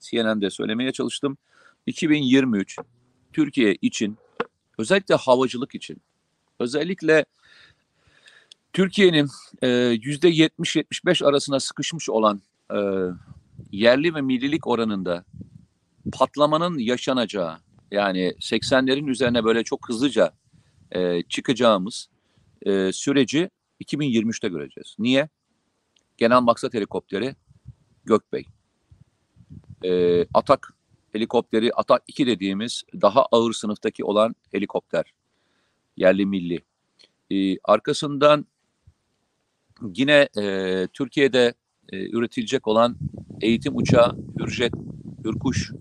[0.00, 1.38] CNN'de söylemeye çalıştım.
[1.86, 2.78] 2023
[3.32, 4.18] Türkiye için
[4.78, 6.02] özellikle havacılık için
[6.58, 7.24] özellikle
[8.72, 9.28] Türkiye'nin
[10.02, 12.42] yüzde 70-75 arasına sıkışmış olan
[12.74, 12.78] e,
[13.72, 15.24] yerli ve millilik oranında
[16.12, 17.58] patlamanın yaşanacağı
[17.90, 20.32] yani 80'lerin üzerine böyle çok hızlıca
[20.92, 22.08] e, çıkacağımız
[22.66, 23.50] e, süreci
[23.84, 24.96] 2023'te göreceğiz.
[24.98, 25.28] Niye?
[26.16, 27.34] Genel maksat helikopteri
[28.04, 28.44] Gökbey.
[29.84, 30.74] E, Atak
[31.12, 35.12] helikopteri Atak 2 dediğimiz daha ağır sınıftaki olan helikopter.
[35.96, 36.60] Yerli milli.
[37.30, 38.46] E, arkasından
[39.94, 41.54] yine e, Türkiye'de
[41.92, 42.96] e, üretilecek olan
[43.40, 44.72] eğitim uçağı Hürjet,
[45.24, 45.72] Hürkuş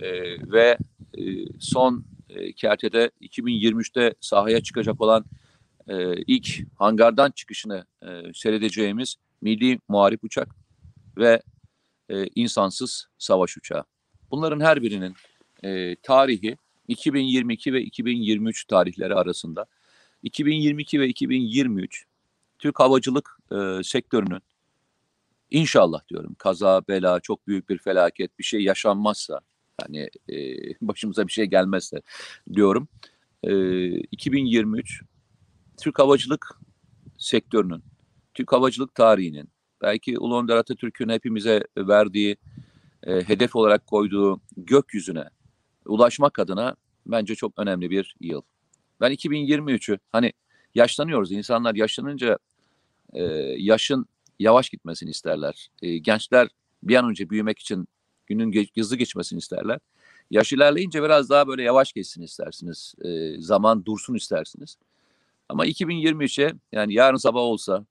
[0.00, 0.10] e,
[0.52, 0.78] ve
[1.18, 1.22] e,
[1.60, 5.24] son e, kertede 2023'te sahaya çıkacak olan
[5.88, 6.48] e, ilk
[6.78, 10.48] hangardan çıkışını e, seyredeceğimiz milli muharip uçak
[11.16, 11.42] ve
[12.08, 13.84] e, insansız savaş uçağı.
[14.30, 15.14] Bunların her birinin
[15.64, 16.56] e, tarihi
[16.88, 19.66] 2022 ve 2023 tarihleri arasında.
[20.22, 22.04] 2022 ve 2023
[22.58, 24.42] Türk havacılık e, sektörünün
[25.50, 29.40] inşallah diyorum kaza, bela, çok büyük bir felaket bir şey yaşanmazsa
[29.80, 30.36] yani e,
[30.80, 32.02] başımıza bir şey gelmezse
[32.52, 32.88] diyorum.
[33.44, 35.02] E, 2023
[35.82, 36.60] Türk havacılık
[37.18, 37.82] sektörünün,
[38.34, 39.48] Türk havacılık tarihinin,
[39.82, 42.36] belki Ulu Önder Atatürk'ün hepimize verdiği,
[43.02, 45.24] e, hedef olarak koyduğu gökyüzüne
[45.86, 48.42] ulaşmak adına bence çok önemli bir yıl.
[49.00, 50.32] Ben 2023'ü hani
[50.74, 51.32] yaşlanıyoruz.
[51.32, 52.38] insanlar yaşlanınca
[53.12, 53.22] e,
[53.58, 54.06] yaşın
[54.38, 55.70] yavaş gitmesini isterler.
[55.82, 56.48] E, gençler
[56.82, 57.88] bir an önce büyümek için
[58.32, 59.78] günün ge- hızlı geçmesini isterler.
[60.30, 62.94] Yaş ilerleyince biraz daha böyle yavaş geçsin istersiniz.
[63.04, 64.76] E, zaman dursun istersiniz.
[65.48, 67.86] Ama 2023'e yani yarın sabah olsa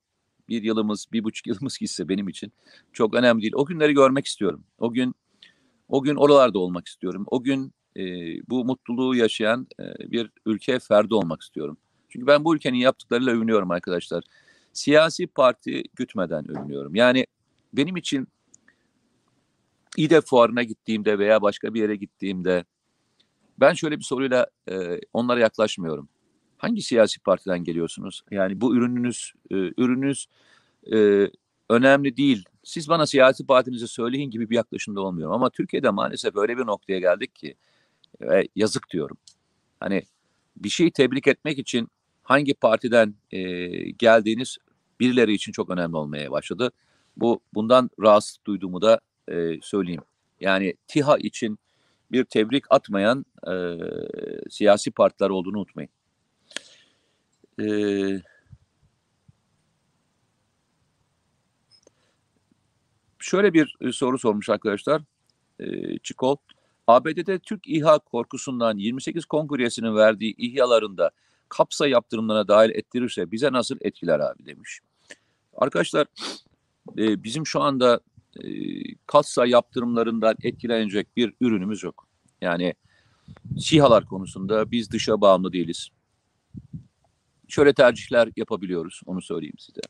[0.49, 2.54] bir yılımız, bir buçuk yılımız gitse benim için
[2.93, 3.54] çok önemli değil.
[3.56, 4.63] O günleri görmek istiyorum.
[4.80, 5.15] O gün
[5.89, 7.23] o gün oralarda olmak istiyorum.
[7.27, 8.04] O gün e,
[8.49, 11.77] bu mutluluğu yaşayan e, bir ülke ferdi olmak istiyorum.
[12.10, 14.23] Çünkü ben bu ülkenin yaptıklarıyla övünüyorum arkadaşlar.
[14.73, 16.95] Siyasi parti gütmeden övünüyorum.
[16.95, 17.25] Yani
[17.73, 18.27] benim için
[19.97, 22.65] İDE fuarına gittiğimde veya başka bir yere gittiğimde
[23.60, 26.10] ben şöyle bir soruyla e, onlara yaklaşmıyorum.
[26.58, 28.23] Hangi siyasi partiden geliyorsunuz?
[28.32, 30.27] Yani bu ürününüz e, ürününüz
[30.93, 31.27] e,
[31.69, 32.45] önemli değil.
[32.63, 35.34] Siz bana siyasi partinizi söyleyin gibi bir yaklaşımda olmuyorum.
[35.34, 37.56] Ama Türkiye'de maalesef öyle bir noktaya geldik ki
[38.21, 39.17] e, yazık diyorum.
[39.80, 40.04] Hani
[40.58, 41.88] bir şeyi tebrik etmek için
[42.23, 43.41] hangi partiden e,
[43.91, 44.58] geldiğiniz
[44.99, 46.71] birileri için çok önemli olmaya başladı.
[47.17, 50.03] Bu bundan rahatsız duyduğumu da e, söyleyeyim.
[50.39, 51.60] Yani TİHA için
[52.12, 53.77] bir tebrik atmayan e,
[54.49, 55.89] siyasi partiler olduğunu unutmayın.
[57.62, 57.65] E,
[63.19, 65.01] şöyle bir soru sormuş arkadaşlar.
[65.60, 66.36] E, Çikol.
[66.88, 71.12] ABD'de Türk İHA korkusundan 28 kongresinin verdiği İHA'larında
[71.49, 74.79] kapsa yaptırımlarına dahil ettirirse bize nasıl etkiler abi demiş.
[75.53, 76.07] Arkadaşlar
[76.97, 77.99] e, bizim şu anda
[78.44, 78.50] e,
[79.08, 82.08] kassa yaptırımlarından etkilenecek bir ürünümüz yok.
[82.41, 82.74] Yani
[83.58, 85.89] SİHA'lar konusunda biz dışa bağımlı değiliz.
[87.48, 89.82] Şöyle tercihler yapabiliyoruz, onu söyleyeyim size.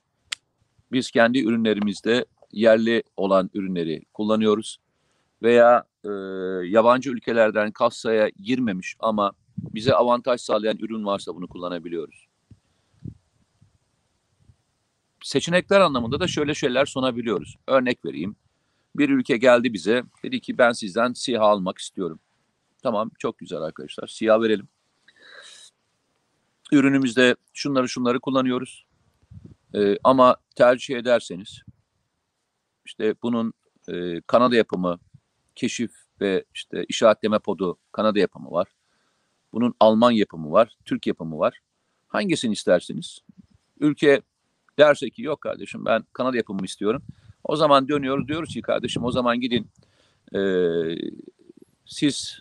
[0.92, 4.78] Biz kendi ürünlerimizde yerli olan ürünleri kullanıyoruz
[5.44, 6.10] veya e,
[6.68, 12.31] yabancı ülkelerden kassaya girmemiş ama bize avantaj sağlayan ürün varsa bunu kullanabiliyoruz.
[15.24, 17.58] Seçenekler anlamında da şöyle şeyler sunabiliyoruz.
[17.68, 18.36] Örnek vereyim.
[18.96, 22.20] Bir ülke geldi bize, dedi ki ben sizden SİHA almak istiyorum.
[22.84, 24.08] Tamam, çok güzel arkadaşlar.
[24.08, 24.68] SİHA verelim.
[26.72, 28.86] Ürünümüzde şunları şunları kullanıyoruz.
[29.76, 31.62] Ee, ama tercih ederseniz
[32.86, 33.54] işte bunun
[33.88, 35.00] e, Kanada yapımı
[35.56, 38.68] keşif ve işte işaretleme podu Kanada yapımı var.
[39.54, 41.60] Bunun Alman yapımı var, Türk yapımı var.
[42.08, 43.20] Hangisini istersiniz?
[43.80, 44.22] Ülke
[44.80, 47.04] derse ki yok kardeşim ben Kanada yapımı istiyorum.
[47.44, 49.68] O zaman dönüyoruz diyoruz ki kardeşim o zaman gidin
[50.36, 50.42] e,
[51.86, 52.40] siz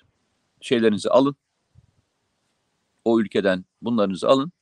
[0.61, 1.37] şeylerinizi alın.
[3.05, 4.53] O ülkeden bunlarınızı alın.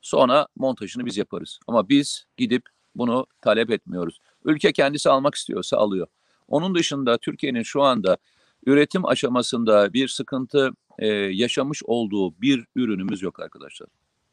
[0.00, 1.58] Sonra montajını biz yaparız.
[1.66, 2.62] Ama biz gidip
[2.94, 4.20] bunu talep etmiyoruz.
[4.44, 6.06] Ülke kendisi almak istiyorsa alıyor.
[6.48, 8.18] Onun dışında Türkiye'nin şu anda
[8.66, 13.88] üretim aşamasında bir sıkıntı e, yaşamış olduğu bir ürünümüz yok arkadaşlar.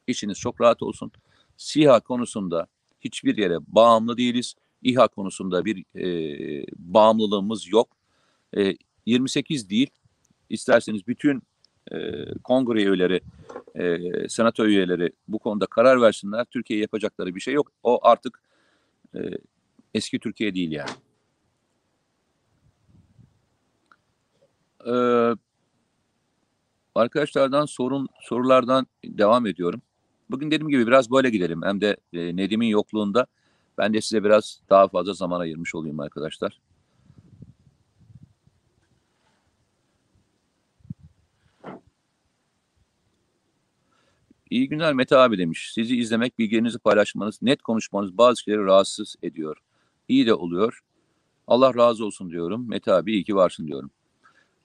[0.07, 1.11] İçiniz çok rahat olsun.
[1.57, 2.67] SİHA konusunda
[3.05, 4.55] hiçbir yere bağımlı değiliz.
[4.81, 7.97] İHA konusunda bir e, bağımlılığımız yok.
[8.57, 9.89] E, 28 değil,
[10.49, 11.43] isterseniz bütün
[11.91, 11.97] e,
[12.43, 13.21] kongre üyeleri,
[13.75, 16.45] e, senato üyeleri bu konuda karar versinler.
[16.45, 17.71] Türkiye yapacakları bir şey yok.
[17.83, 18.41] O artık
[19.15, 19.19] e,
[19.93, 20.89] eski Türkiye değil yani.
[24.87, 25.35] Ee,
[26.95, 29.81] arkadaşlardan sorun sorulardan devam ediyorum.
[30.29, 31.61] Bugün dediğim gibi biraz böyle gidelim.
[31.63, 33.27] Hem de e, Nedim'in yokluğunda
[33.77, 36.59] ben de size biraz daha fazla zaman ayırmış olayım arkadaşlar.
[44.49, 45.71] İyi günler Mete abi demiş.
[45.73, 49.57] Sizi izlemek, bilgilerinizi paylaşmanız, net konuşmanız bazı şeyleri rahatsız ediyor.
[50.07, 50.79] İyi de oluyor.
[51.47, 52.69] Allah razı olsun diyorum.
[52.69, 53.91] Mete abi iyi ki varsın diyorum.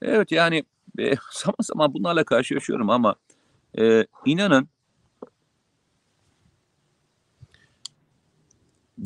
[0.02, 0.64] Evet yani
[0.98, 3.14] e, zaman zaman bunlarla karşılaşıyorum ama
[3.78, 4.68] e, inanın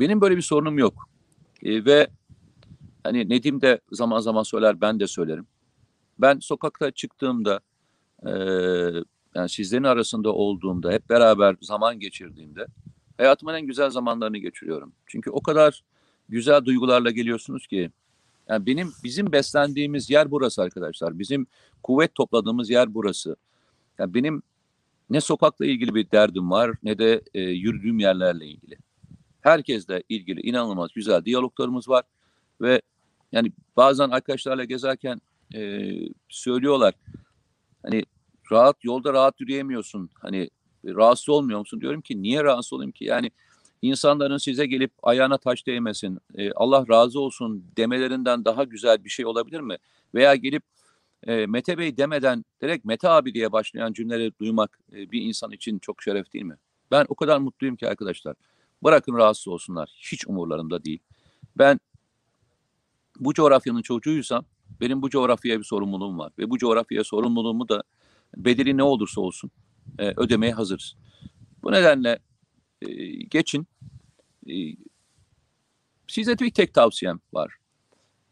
[0.01, 1.09] benim böyle bir sorunum yok.
[1.63, 2.09] E, ve
[3.05, 5.47] hani Nedim de zaman zaman söyler ben de söylerim.
[6.19, 7.61] Ben sokakta çıktığımda
[8.27, 8.31] e,
[9.35, 12.67] yani sizlerin arasında olduğumda hep beraber zaman geçirdiğimde
[13.17, 14.93] hayatımın en güzel zamanlarını geçiriyorum.
[15.07, 15.85] Çünkü o kadar
[16.29, 17.91] güzel duygularla geliyorsunuz ki
[18.49, 21.19] yani benim bizim beslendiğimiz yer burası arkadaşlar.
[21.19, 21.47] Bizim
[21.83, 23.37] kuvvet topladığımız yer burası.
[23.99, 24.43] Yani benim
[25.11, 28.77] ne sokakla ilgili bir derdim var ne de e, yürüdüğüm yerlerle ilgili.
[29.45, 32.05] Herkesle ilgili inanılmaz güzel diyaloglarımız var
[32.61, 32.83] ve
[33.33, 35.21] yani bazen arkadaşlarla gezerken
[35.55, 35.91] e,
[36.29, 36.95] söylüyorlar
[37.83, 38.03] hani
[38.53, 40.51] rahat yolda rahat yürüyemiyorsun hani
[40.85, 43.31] rahatsız olmuyor musun diyorum ki niye rahatsız olayım ki yani
[43.83, 49.27] insanların size gelip ayağına taş değmesin, e, Allah razı olsun demelerinden daha güzel bir şey
[49.27, 49.77] olabilir mi?
[50.15, 50.63] Veya gelip
[51.27, 55.79] e, Mete Bey demeden direkt Mete abi diye başlayan cümleleri duymak e, bir insan için
[55.79, 56.57] çok şeref değil mi?
[56.91, 58.35] Ben o kadar mutluyum ki arkadaşlar.
[58.83, 59.91] Bırakın rahatsız olsunlar.
[59.99, 61.03] Hiç umurlarında değil.
[61.59, 61.81] Ben
[63.21, 64.45] bu coğrafyanın çocuğuysam
[64.81, 66.33] benim bu coğrafyaya bir sorumluluğum var.
[66.39, 67.83] Ve bu coğrafyaya sorumluluğumu da
[68.37, 69.51] bedeli ne olursa olsun
[69.99, 70.97] e, ödemeye hazırız.
[71.63, 72.19] Bu nedenle
[72.83, 72.89] e,
[73.25, 73.67] geçin.
[74.49, 74.55] E,
[76.09, 77.57] size bir tek tavsiyem var.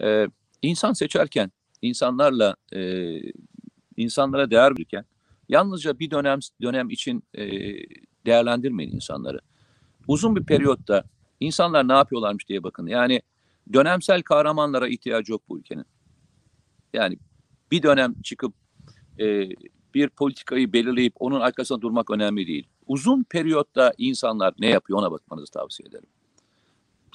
[0.03, 0.27] E,
[0.63, 1.53] insan seçerken,
[1.83, 2.81] insanlarla e,
[3.97, 5.05] insanlara değer verirken
[5.49, 7.47] yalnızca bir dönem dönem için e,
[8.27, 9.41] değerlendirmeyin insanları.
[10.09, 11.05] Uzun bir periyotta
[11.41, 12.87] insanlar ne yapıyorlarmış diye bakın.
[12.87, 13.23] Yani
[13.73, 15.85] dönemsel kahramanlara ihtiyacı yok bu ülkenin.
[16.93, 17.19] Yani
[17.71, 18.55] bir dönem çıkıp
[19.21, 19.49] e,
[19.95, 22.69] bir politikayı belirleyip onun arkasında durmak önemli değil.
[22.87, 26.09] Uzun periyotta insanlar ne yapıyor ona bakmanızı tavsiye ederim.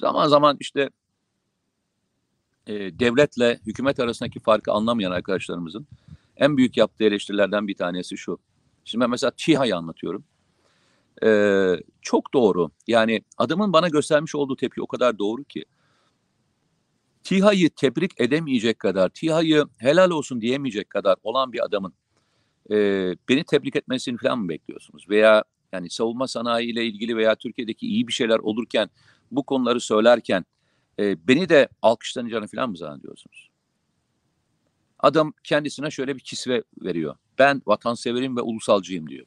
[0.00, 0.90] Zaman zaman işte
[2.66, 5.86] e, devletle hükümet arasındaki farkı anlamayan arkadaşlarımızın
[6.36, 8.38] en büyük yaptığı eleştirilerden bir tanesi şu.
[8.84, 10.24] Şimdi ben mesela TİHA'yı anlatıyorum.
[11.24, 12.70] Ee, çok doğru.
[12.86, 15.64] Yani adamın bana göstermiş olduğu tepki o kadar doğru ki.
[17.24, 21.92] TİHA'yı tebrik edemeyecek kadar, TİHA'yı helal olsun diyemeyecek kadar olan bir adamın
[22.70, 22.76] e,
[23.28, 25.08] beni tebrik etmesini falan mı bekliyorsunuz?
[25.08, 28.90] Veya yani savunma sanayi ile ilgili veya Türkiye'deki iyi bir şeyler olurken
[29.30, 30.44] bu konuları söylerken
[30.98, 33.50] e, beni de alkışlanacağını falan mı zannediyorsunuz?
[34.98, 37.16] Adam kendisine şöyle bir kisve veriyor.
[37.38, 39.26] Ben vatanseverim ve ulusalcıyım diyor.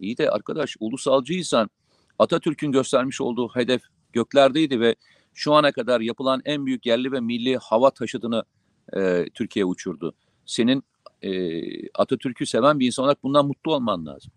[0.00, 1.70] İyi de arkadaş ulusalcıysan
[2.18, 3.82] Atatürk'ün göstermiş olduğu hedef
[4.12, 4.94] göklerdeydi ve
[5.34, 8.44] şu ana kadar yapılan en büyük yerli ve milli hava taşıtını
[8.96, 10.14] e, Türkiye uçurdu.
[10.46, 10.84] Senin
[11.22, 11.32] e,
[11.90, 14.32] Atatürk'ü seven bir insan olarak bundan mutlu olman lazım.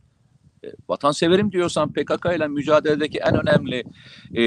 [0.64, 3.84] E, vatanseverim diyorsan PKK ile mücadeledeki en önemli
[4.36, 4.44] e,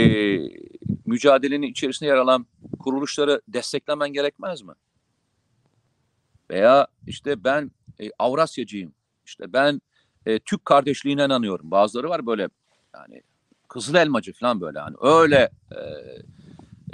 [1.06, 2.46] mücadelenin içerisinde yer alan
[2.78, 4.72] kuruluşları desteklemen gerekmez mi?
[6.50, 8.92] Veya işte ben e, Avrasyacıyım.
[9.26, 9.80] İşte ben
[10.26, 11.70] e, Türk kardeşliğine inanıyorum.
[11.70, 12.48] Bazıları var böyle
[12.94, 13.22] yani
[13.68, 15.80] kızıl elmacı falan böyle hani öyle e,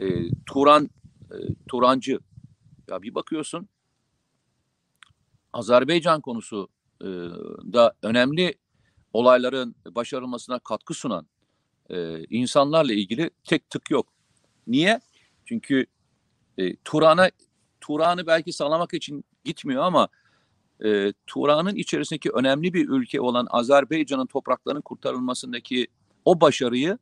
[0.05, 0.91] e, Turan
[1.31, 1.37] e,
[1.69, 2.19] Turancı
[2.89, 3.69] ya bir bakıyorsun
[5.53, 6.69] Azerbaycan konusu
[7.01, 7.07] e,
[7.73, 8.55] da önemli
[9.13, 11.27] olayların başarılmasına katkı sunan
[11.91, 14.07] e, insanlarla ilgili tek tık yok.
[14.67, 15.01] Niye?
[15.45, 15.87] Çünkü
[16.59, 17.31] e, Turan'a
[17.81, 20.09] Turan'ı belki sağlamak için gitmiyor ama
[20.85, 25.87] e, Turan'ın içerisindeki önemli bir ülke olan Azerbaycan'ın topraklarının kurtarılmasındaki
[26.25, 26.99] o başarıyı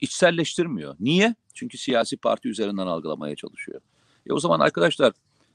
[0.00, 0.96] içselleştirmiyor.
[1.00, 1.34] Niye?
[1.54, 3.80] Çünkü siyasi parti üzerinden algılamaya çalışıyor.
[4.26, 5.12] E o zaman arkadaşlar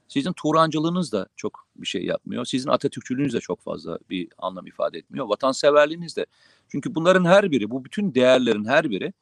[0.08, 2.44] sizin Turancılığınız da çok bir şey yapmıyor.
[2.44, 5.28] Sizin Atatürkçülüğünüz de çok fazla bir anlam ifade etmiyor.
[5.28, 6.26] Vatanseverliğiniz de.
[6.68, 9.12] Çünkü bunların her biri, bu bütün değerlerin her biri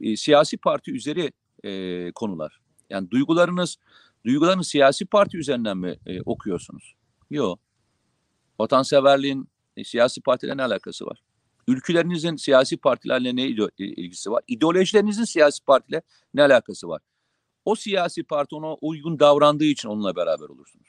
[0.00, 1.32] e, siyasi parti üzeri
[1.64, 2.60] e, konular.
[2.90, 3.76] Yani duygularınız,
[4.26, 6.97] duygularınız siyasi parti üzerinden mi e, okuyorsunuz?
[7.30, 7.60] Yok.
[8.60, 11.22] Vatanseverliğin e, siyasi partilerle ne alakası var?
[11.68, 13.46] Ülkülerinizin siyasi partilerle ne
[13.78, 14.42] ilgisi var?
[14.48, 16.02] İdeolojilerinizin siyasi partiyle
[16.34, 17.00] ne alakası var?
[17.64, 20.88] O siyasi parti ona uygun davrandığı için onunla beraber olursunuz.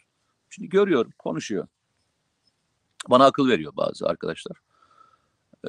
[0.50, 1.68] Şimdi görüyorum, konuşuyor.
[3.10, 4.58] Bana akıl veriyor bazı arkadaşlar.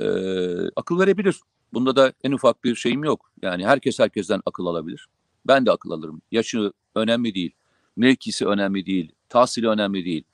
[0.00, 1.40] Ee, akıl verebilir.
[1.72, 3.32] Bunda da en ufak bir şeyim yok.
[3.42, 5.06] Yani herkes herkesten akıl alabilir.
[5.46, 6.22] Ben de akıl alırım.
[6.30, 7.54] Yaşı önemli değil.
[7.96, 9.12] Mevkisi önemli değil.
[9.28, 10.24] Tahsili önemli değil.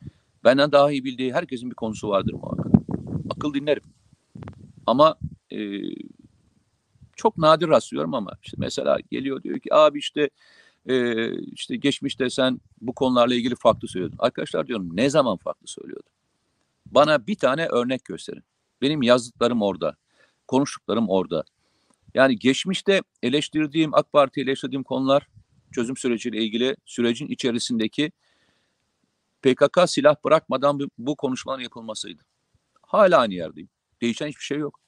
[0.45, 2.73] Benden daha iyi bildiği herkesin bir konusu vardır muhakkak.
[3.31, 3.83] Akıl dinlerim.
[4.87, 5.19] Ama
[5.53, 5.59] e,
[7.17, 10.31] çok nadir rastlıyorum ama işte mesela geliyor diyor ki abi işte
[10.87, 14.19] e, işte geçmişte sen bu konularla ilgili farklı söylüyordun.
[14.21, 16.13] Arkadaşlar diyorum ne zaman farklı söylüyordun?
[16.87, 18.43] Bana bir tane örnek gösterin.
[18.83, 19.97] Benim yazdıklarım orada.
[20.49, 21.45] Konuştuklarım orada.
[22.15, 25.29] Yani geçmişte eleştirdiğim, AK Parti eleştirdiğim konular
[25.73, 28.13] çözüm süreciyle ilgili sürecin içerisindeki
[29.43, 32.23] PKK silah bırakmadan bu konuşmaların yapılmasıydı.
[32.83, 33.69] Hala aynı yerdeyim.
[34.01, 34.81] Değişen hiçbir şey yok.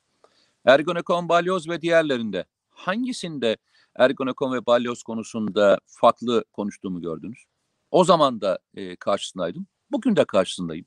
[0.65, 3.57] Ergonekon, balyoz ve diğerlerinde hangisinde
[3.95, 7.45] Ergonekon ve balyoz konusunda farklı konuştuğumu gördünüz?
[7.91, 9.67] O zaman da e, karşısındaydım.
[9.91, 10.87] Bugün de karşısındayım.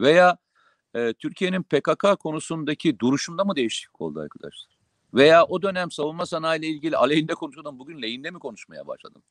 [0.00, 0.38] Veya
[0.94, 4.76] e, Türkiye'nin PKK konusundaki duruşunda mı değişiklik oldu arkadaşlar?
[5.14, 7.78] Veya o dönem savunma sanayi ile ilgili aleyhinde konuşuyordum.
[7.78, 9.22] Bugün lehinde mi konuşmaya başladım?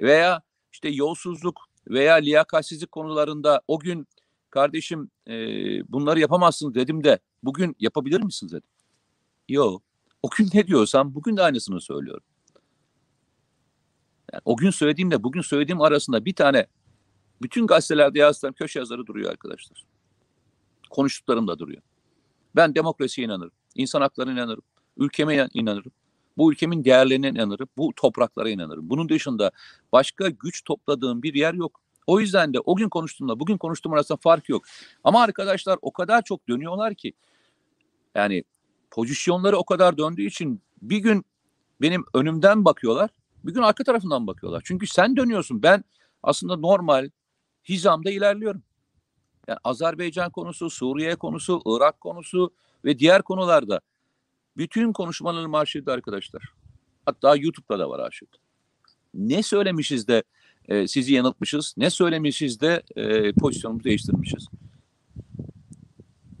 [0.00, 4.08] Veya işte yolsuzluk veya liyakatsizlik konularında o gün
[4.50, 5.32] kardeşim e,
[5.92, 8.68] bunları yapamazsınız dedim de bugün yapabilir misiniz dedim.
[9.48, 9.82] Yok.
[10.22, 12.24] O gün ne diyorsam bugün de aynısını söylüyorum.
[14.32, 16.66] Yani o gün söylediğimle bugün söylediğim arasında bir tane
[17.42, 19.84] bütün gazetelerde yazdığım köşe yazarı duruyor arkadaşlar.
[20.90, 21.82] Konuştuklarım da duruyor.
[22.56, 23.52] Ben demokrasiye inanırım.
[23.74, 24.62] insan haklarına inanırım.
[24.96, 25.92] Ülkeme inanırım.
[26.36, 27.68] Bu ülkemin değerlerine inanırım.
[27.76, 28.90] Bu topraklara inanırım.
[28.90, 29.50] Bunun dışında
[29.92, 31.80] başka güç topladığım bir yer yok.
[32.06, 34.64] O yüzden de o gün konuştuğumla bugün konuştuğum arasında fark yok.
[35.04, 37.12] Ama arkadaşlar o kadar çok dönüyorlar ki
[38.14, 38.44] yani
[38.90, 41.24] pozisyonları o kadar döndüğü için bir gün
[41.80, 43.10] benim önümden bakıyorlar,
[43.44, 44.62] bir gün arka tarafından bakıyorlar.
[44.64, 45.62] Çünkü sen dönüyorsun.
[45.62, 45.84] Ben
[46.22, 47.10] aslında normal
[47.68, 48.62] hizamda ilerliyorum.
[49.48, 53.80] Yani Azerbaycan konusu, Suriye konusu, Irak konusu ve diğer konularda
[54.56, 56.42] bütün konuşmalarım arşivde arkadaşlar.
[57.06, 58.36] Hatta YouTube'da da var arşivde.
[59.14, 60.22] Ne söylemişiz de
[60.68, 64.48] e, sizi yanıltmışız, ne söylemişiz de e, pozisyonumuzu değiştirmişiz.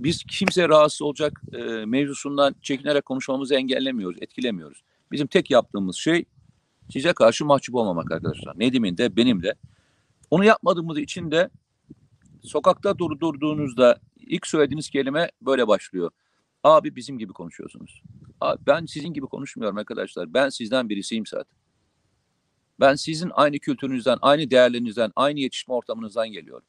[0.00, 4.82] Biz kimse rahatsız olacak e, mevzusundan çekinerek konuşmamızı engellemiyoruz, etkilemiyoruz.
[5.12, 6.24] Bizim tek yaptığımız şey
[6.92, 8.58] size karşı mahcup olmamak arkadaşlar.
[8.58, 9.54] Nedim'in de benim de.
[10.30, 11.50] Onu yapmadığımız için de
[12.42, 16.10] sokakta durdurduğunuzda ilk söylediğiniz kelime böyle başlıyor.
[16.66, 18.02] Abi bizim gibi konuşuyorsunuz.
[18.40, 20.34] Abi ben sizin gibi konuşmuyorum arkadaşlar.
[20.34, 21.58] Ben sizden birisiyim zaten.
[22.80, 26.66] Ben sizin aynı kültürünüzden, aynı değerlerinizden, aynı yetişme ortamınızdan geliyorum.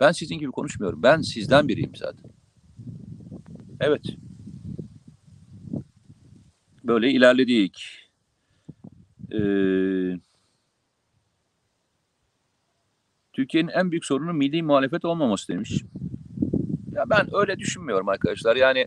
[0.00, 1.02] Ben sizin gibi konuşmuyorum.
[1.02, 2.30] Ben sizden biriyim zaten.
[3.80, 4.02] Evet.
[6.84, 7.88] Böyle ilerledik.
[9.32, 10.18] Ee,
[13.32, 15.82] Türkiye'nin en büyük sorunu milli muhalefet olmaması demiş.
[16.92, 18.56] Ya ben öyle düşünmüyorum arkadaşlar.
[18.56, 18.86] Yani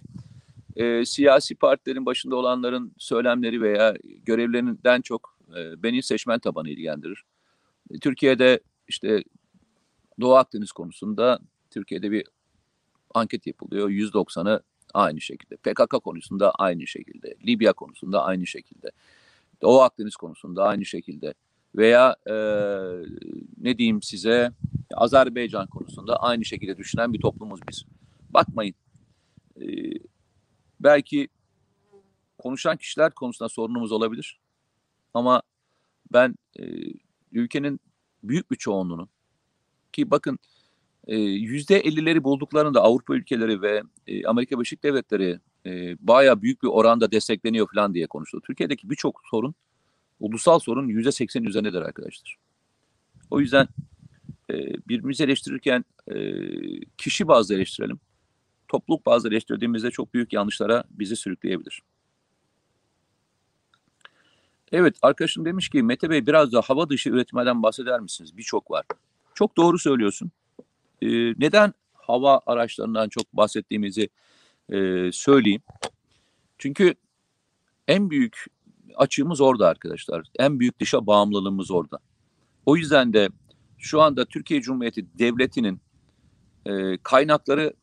[0.80, 7.24] e, siyasi partilerin başında olanların söylemleri veya görevlerinden çok e, beni seçmen tabanı ilgilendirir.
[7.92, 9.24] E, Türkiye'de işte
[10.22, 11.40] Doğu Akdeniz konusunda
[11.72, 12.24] Türkiye'de bir
[13.14, 13.90] anket yapılıyor.
[13.90, 14.64] 190'ı
[14.94, 15.56] aynı şekilde.
[15.56, 17.36] PKK konusunda aynı şekilde.
[17.48, 18.92] Libya konusunda aynı şekilde.
[19.62, 21.34] Doğu Akdeniz konusunda aynı şekilde
[21.76, 22.34] veya e,
[23.58, 24.52] ne diyeyim size
[24.94, 27.84] Azerbaycan konusunda aynı şekilde düşünen bir toplumuz biz.
[28.30, 28.76] Bakmayın
[29.62, 29.66] e,
[30.80, 31.28] belki
[32.38, 34.40] konuşan kişiler konusunda sorunumuz olabilir
[35.14, 35.42] ama
[36.14, 36.64] ben e,
[37.32, 37.80] ülkenin
[38.24, 39.10] büyük bir çoğunluğunun
[39.94, 40.40] ki bakın
[41.08, 47.12] yüzde ellileri bulduklarında Avrupa ülkeleri ve e, Amerika Birleşik Devletleri e, baya büyük bir oranda
[47.12, 48.44] destekleniyor falan diye konuşuldu.
[48.48, 49.56] Türkiye'deki birçok sorun
[50.20, 52.36] ulusal sorun yüzde seksen üzerindedir arkadaşlar.
[53.32, 53.68] O yüzden
[54.50, 54.54] e,
[54.88, 56.16] birbirimizi eleştirirken e,
[56.98, 58.00] kişi bazlı eleştirelim.
[58.70, 61.82] Topluluk bazlı eleştirdiğimizde çok büyük yanlışlara bizi sürükleyebilir.
[64.72, 68.38] Evet arkadaşım demiş ki Mete Bey biraz da hava dışı üretmeden bahseder misiniz?
[68.38, 68.86] Birçok var.
[69.34, 70.32] Çok doğru söylüyorsun.
[71.02, 71.08] Ee,
[71.40, 74.10] neden hava araçlarından çok bahsettiğimizi
[74.70, 75.62] e, söyleyeyim.
[76.58, 76.94] Çünkü
[77.88, 78.46] en büyük
[78.96, 80.24] açığımız orada arkadaşlar.
[80.40, 82.00] En büyük dışa bağımlılığımız orada.
[82.66, 83.30] O yüzden de
[83.78, 85.82] şu anda Türkiye Cumhuriyeti Devleti'nin
[86.66, 87.74] e, kaynakları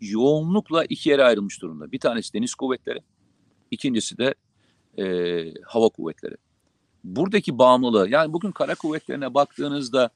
[0.00, 1.92] yoğunlukla iki yere ayrılmış durumda.
[1.92, 3.00] Bir tanesi deniz kuvvetleri,
[3.70, 4.34] ikincisi de
[4.98, 5.04] e,
[5.64, 6.34] hava kuvvetleri.
[7.04, 10.10] Buradaki bağımlılığı, yani bugün kara kuvvetlerine baktığınızda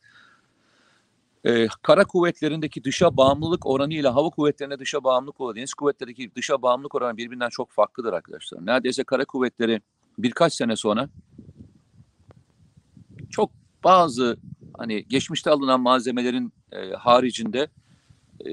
[1.45, 6.63] e, kara kuvvetlerindeki dışa bağımlılık oranı ile hava kuvvetlerine dışa bağımlılık oranı, deniz kuvvetlerindeki dışa
[6.63, 8.67] bağımlılık oranı birbirinden çok farklıdır arkadaşlar.
[8.67, 9.81] Neredeyse kara kuvvetleri
[10.19, 11.09] birkaç sene sonra
[13.31, 13.51] çok
[13.85, 14.37] bazı
[14.79, 17.69] hani geçmişte alınan malzemelerin e, haricinde
[18.47, 18.51] e,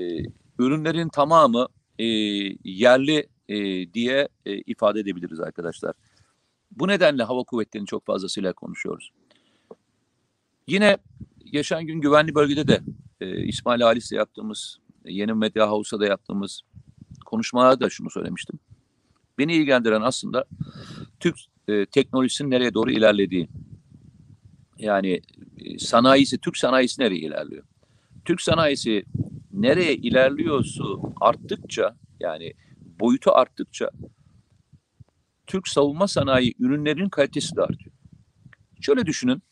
[0.59, 1.67] ürünlerin tamamı
[1.99, 2.05] e,
[2.63, 3.57] yerli e,
[3.93, 5.93] diye e, ifade edebiliriz arkadaşlar.
[6.71, 9.11] Bu nedenle hava kuvvetlerini çok fazlasıyla konuşuyoruz.
[10.67, 10.97] Yine
[11.51, 12.81] geçen gün güvenli bölgede de
[13.21, 16.61] e, İsmail Halis'le yaptığımız, Yeni Medya House'a da yaptığımız
[17.25, 18.59] konuşmalarda da şunu söylemiştim.
[19.37, 20.45] Beni ilgilendiren aslında
[21.19, 21.35] Türk
[21.67, 23.47] e, teknolojisinin nereye doğru ilerlediği.
[24.77, 25.21] Yani
[25.57, 27.63] e, sanayisi, Türk sanayisi nereye ilerliyor?
[28.25, 29.05] Türk sanayisi
[29.53, 30.83] nereye ilerliyorsa
[31.21, 32.53] arttıkça yani
[32.99, 33.89] boyutu arttıkça
[35.47, 37.95] Türk savunma sanayi ürünlerinin kalitesi de artıyor.
[38.81, 39.43] Şöyle düşünün.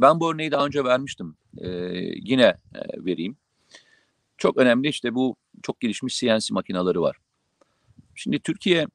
[0.00, 1.36] Ben bu örneği daha önce vermiştim.
[1.58, 1.68] Ee,
[2.22, 3.36] yine e, vereyim.
[4.38, 7.16] Çok önemli işte bu çok gelişmiş CNC makineleri var.
[8.14, 8.86] Şimdi Türkiye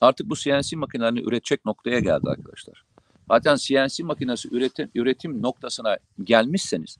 [0.00, 2.84] artık bu CNC makinelerini üretecek noktaya geldi arkadaşlar.
[3.28, 6.98] Zaten CNC makinesi üretim, üretim noktasına gelmişseniz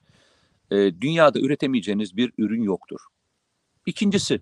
[0.70, 3.00] e, dünyada üretemeyeceğiniz bir ürün yoktur.
[3.86, 4.40] İkincisi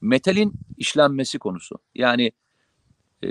[0.00, 1.78] metalin işlenmesi konusu.
[1.94, 2.32] Yani
[3.24, 3.28] e,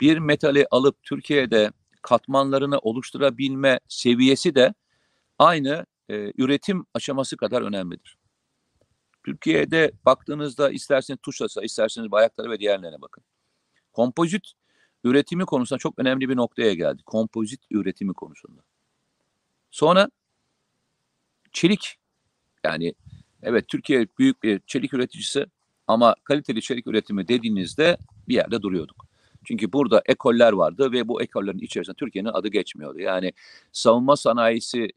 [0.00, 1.72] bir metali alıp Türkiye'de
[2.02, 4.74] katmanlarını oluşturabilme seviyesi de
[5.38, 8.16] aynı e, üretim aşaması kadar önemlidir.
[9.24, 13.24] Türkiye'de baktığınızda isterseniz tuşlasa, isterseniz bayakları ve diğerlerine bakın.
[13.92, 14.52] Kompozit
[15.04, 17.02] üretimi konusunda çok önemli bir noktaya geldi.
[17.06, 18.62] Kompozit üretimi konusunda.
[19.70, 20.10] Sonra
[21.56, 21.96] çelik.
[22.64, 22.94] Yani
[23.42, 25.46] evet Türkiye büyük bir çelik üreticisi
[25.86, 27.96] ama kaliteli çelik üretimi dediğinizde
[28.28, 29.06] bir yerde duruyorduk.
[29.44, 32.98] Çünkü burada ekoller vardı ve bu ekollerin içerisinde Türkiye'nin adı geçmiyordu.
[32.98, 33.32] Yani
[33.72, 34.88] savunma sanayisi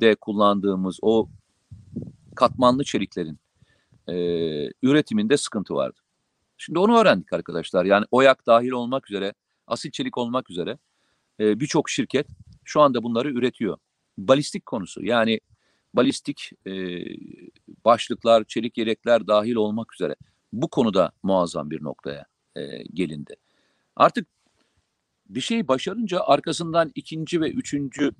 [0.00, 1.28] de kullandığımız o
[2.36, 3.38] katmanlı çeliklerin
[4.82, 6.00] üretiminde sıkıntı vardı.
[6.56, 7.84] Şimdi onu öğrendik arkadaşlar.
[7.84, 9.34] Yani OYAK dahil olmak üzere,
[9.66, 10.78] asil çelik olmak üzere
[11.38, 12.26] birçok şirket
[12.64, 13.78] şu anda bunları üretiyor.
[14.18, 15.40] Balistik konusu yani
[15.94, 16.72] balistik e,
[17.84, 20.16] başlıklar, çelik yelekler dahil olmak üzere
[20.52, 22.26] bu konuda muazzam bir noktaya
[22.56, 23.34] e, gelindi.
[23.96, 24.26] Artık
[25.28, 28.10] bir şeyi başarınca arkasından ikinci ve üçüncü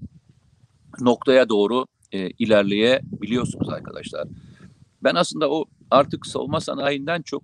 [1.01, 4.29] noktaya doğru e, ilerleyebiliyorsunuz arkadaşlar.
[5.03, 7.43] Ben aslında o artık savunma sanayinden çok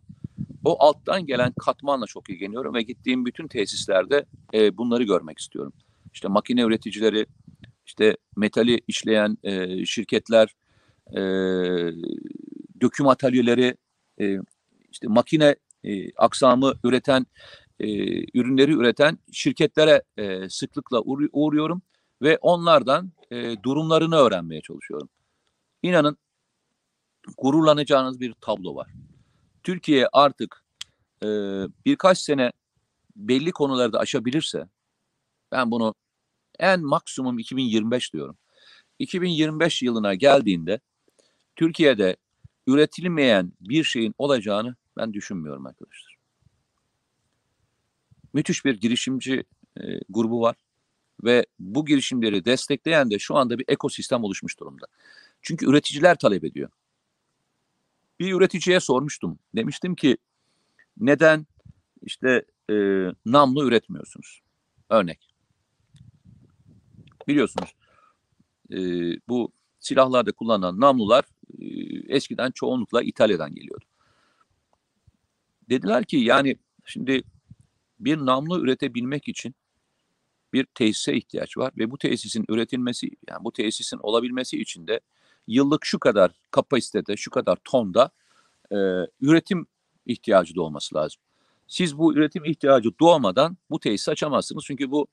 [0.64, 4.24] o alttan gelen katmanla çok ilgileniyorum ve gittiğim bütün tesislerde
[4.55, 5.72] e, bunları görmek istiyorum.
[6.14, 7.26] İşte makine üreticileri,
[7.89, 10.55] işte metali işleyen e, şirketler,
[11.11, 11.20] e,
[12.80, 13.76] döküm atölyeleri,
[14.20, 14.39] e,
[14.91, 17.26] işte makine e, aksamı üreten
[17.80, 17.89] e,
[18.39, 21.82] ürünleri üreten şirketlere e, sıklıkla uğru- uğruyorum
[22.22, 25.09] ve onlardan e, durumlarını öğrenmeye çalışıyorum.
[25.82, 26.18] İnanın
[27.39, 28.91] gururlanacağınız bir tablo var.
[29.62, 30.64] Türkiye artık
[31.22, 31.26] e,
[31.84, 32.53] birkaç sene
[33.16, 34.68] belli konularda aşabilirse
[35.53, 35.95] ben bunu
[36.59, 38.37] en maksimum 2025 diyorum.
[38.99, 40.81] 2025 yılına geldiğinde
[41.57, 42.17] Türkiye'de
[42.67, 46.17] üretilmeyen bir şeyin olacağını ben düşünmüyorum arkadaşlar.
[48.33, 49.45] Müthiş bir girişimci
[49.81, 50.57] e, grubu var
[51.25, 54.87] ve bu girişimleri destekleyen de şu anda bir ekosistem oluşmuş durumda.
[55.43, 56.71] Çünkü üreticiler talep ediyor.
[58.21, 59.39] Bir üreticiye sormuştum.
[59.57, 60.17] Demiştim ki
[60.97, 61.47] neden
[62.03, 62.75] işte e,
[63.27, 64.41] namlu üretmiyorsunuz.
[64.91, 65.38] Örnek.
[67.29, 67.74] Biliyorsunuz
[68.70, 68.79] e,
[69.29, 71.24] bu silahlarda kullanılan namlular
[71.59, 71.66] e,
[72.14, 73.85] eskiden çoğunlukla İtalya'dan geliyordu.
[75.70, 77.22] Dediler ki yani şimdi
[78.01, 79.55] bir namlu üretebilmek için
[80.53, 85.01] bir tesise ihtiyaç var ve bu tesisin üretilmesi yani bu tesisin olabilmesi için de
[85.47, 88.11] yıllık şu kadar kapasitede şu kadar tonda
[88.70, 88.76] e,
[89.20, 89.66] üretim
[90.07, 91.20] ihtiyacı da olması lazım.
[91.66, 95.07] Siz bu üretim ihtiyacı doğmadan bu tesisi açamazsınız çünkü bu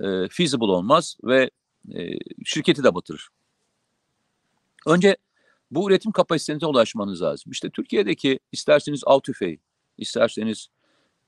[0.00, 1.50] e, feasible olmaz ve
[1.94, 3.28] e, şirketi de batırır.
[4.86, 5.16] Önce
[5.70, 7.52] bu üretim kapasitenize ulaşmanız lazım.
[7.52, 9.60] İşte Türkiye'deki isterseniz av tüfeği,
[9.98, 10.68] isterseniz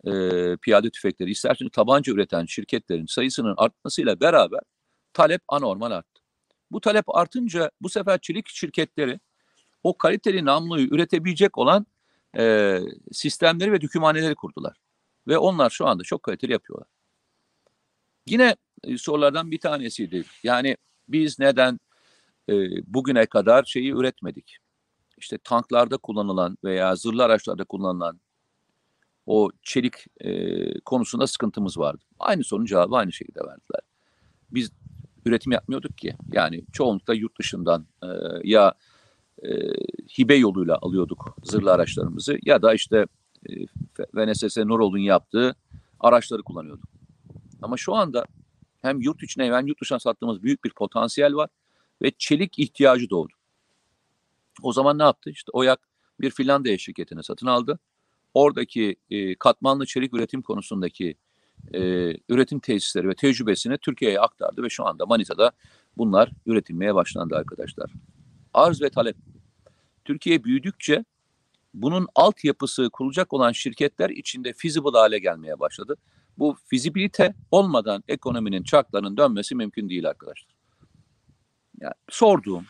[0.04, 0.10] e,
[0.56, 4.60] piyade tüfekleri, isterseniz tabanca üreten şirketlerin sayısının artmasıyla beraber
[5.12, 6.22] talep anormal arttı.
[6.70, 9.20] Bu talep artınca bu sefer çelik şirketleri
[9.82, 11.86] o kaliteli namluyu üretebilecek olan
[12.38, 12.78] e,
[13.12, 14.76] sistemleri ve dökümhaneleri kurdular.
[15.28, 16.88] Ve onlar şu anda çok kaliteli yapıyorlar.
[18.30, 20.24] Yine e, sorulardan bir tanesiydi.
[20.42, 20.76] Yani
[21.08, 21.80] biz neden
[22.48, 22.54] e,
[22.86, 24.56] bugüne kadar şeyi üretmedik?
[25.18, 28.20] İşte tanklarda kullanılan veya zırhlı araçlarda kullanılan
[29.26, 32.04] o çelik e, konusunda sıkıntımız vardı.
[32.18, 33.80] Aynı sorunun cevabı aynı şekilde verdiler.
[34.50, 34.70] Biz
[35.26, 36.14] üretim yapmıyorduk ki.
[36.32, 38.08] Yani çoğunlukla yurt dışından e,
[38.44, 38.74] ya
[39.42, 39.50] e,
[40.18, 43.06] hibe yoluyla alıyorduk zırhlı araçlarımızı ya da işte
[43.48, 43.52] e,
[44.14, 45.56] VNSS Norol'un yaptığı
[46.00, 46.97] araçları kullanıyorduk.
[47.62, 48.24] Ama şu anda
[48.82, 51.50] hem yurt içine hem yurt dışına sattığımız büyük bir potansiyel var
[52.02, 53.32] ve çelik ihtiyacı doğdu.
[54.62, 55.30] O zaman ne yaptı?
[55.30, 55.80] İşte OYAK
[56.20, 57.78] bir Finlandiya şirketini satın aldı.
[58.34, 61.16] Oradaki e, katmanlı çelik üretim konusundaki
[61.74, 61.80] e,
[62.28, 65.52] üretim tesisleri ve tecrübesini Türkiye'ye aktardı ve şu anda Manisa'da
[65.96, 67.90] bunlar üretilmeye başlandı arkadaşlar.
[68.54, 69.16] Arz ve talep.
[70.04, 71.04] Türkiye büyüdükçe
[71.74, 75.96] bunun altyapısı kurulacak olan şirketler içinde feasible hale gelmeye başladı.
[76.38, 80.54] Bu fizibilite olmadan ekonominin çarklarının dönmesi mümkün değil arkadaşlar.
[81.80, 82.66] Yani sorduğum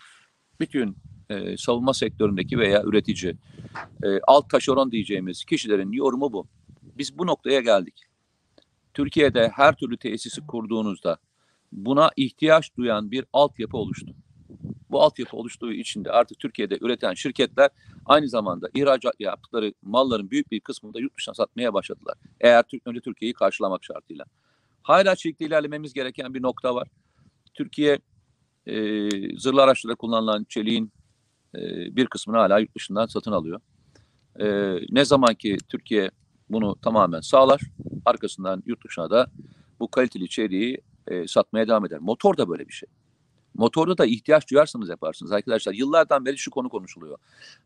[0.60, 0.96] bütün
[1.30, 3.36] e, savunma sektöründeki veya üretici,
[4.04, 6.48] e, alt taşeron diyeceğimiz kişilerin yorumu bu.
[6.82, 8.04] Biz bu noktaya geldik.
[8.94, 11.18] Türkiye'de her türlü tesisi kurduğunuzda
[11.72, 14.14] buna ihtiyaç duyan bir altyapı oluştu.
[14.90, 17.70] Bu altyapı oluştuğu için de artık Türkiye'de üreten şirketler
[18.06, 22.14] aynı zamanda ihracat yaptıkları malların büyük bir kısmını da yurt dışına satmaya başladılar.
[22.40, 24.24] Eğer önce Türkiye'yi karşılamak şartıyla.
[24.82, 26.88] Hala çelikte ilerlememiz gereken bir nokta var.
[27.54, 27.98] Türkiye
[28.66, 30.92] e, zırhlı araçlarda kullanılan çeliğin
[31.54, 31.60] e,
[31.96, 33.60] bir kısmını hala yurt dışından satın alıyor.
[34.40, 36.10] E, ne zaman ki Türkiye
[36.50, 37.60] bunu tamamen sağlar,
[38.04, 39.30] arkasından yurt dışına da
[39.80, 41.98] bu kaliteli çeliği e, satmaya devam eder.
[41.98, 42.88] Motor da böyle bir şey.
[43.58, 45.72] Motorda da ihtiyaç duyarsanız yaparsınız arkadaşlar.
[45.72, 47.18] Yıllardan beri şu konu konuşuluyor.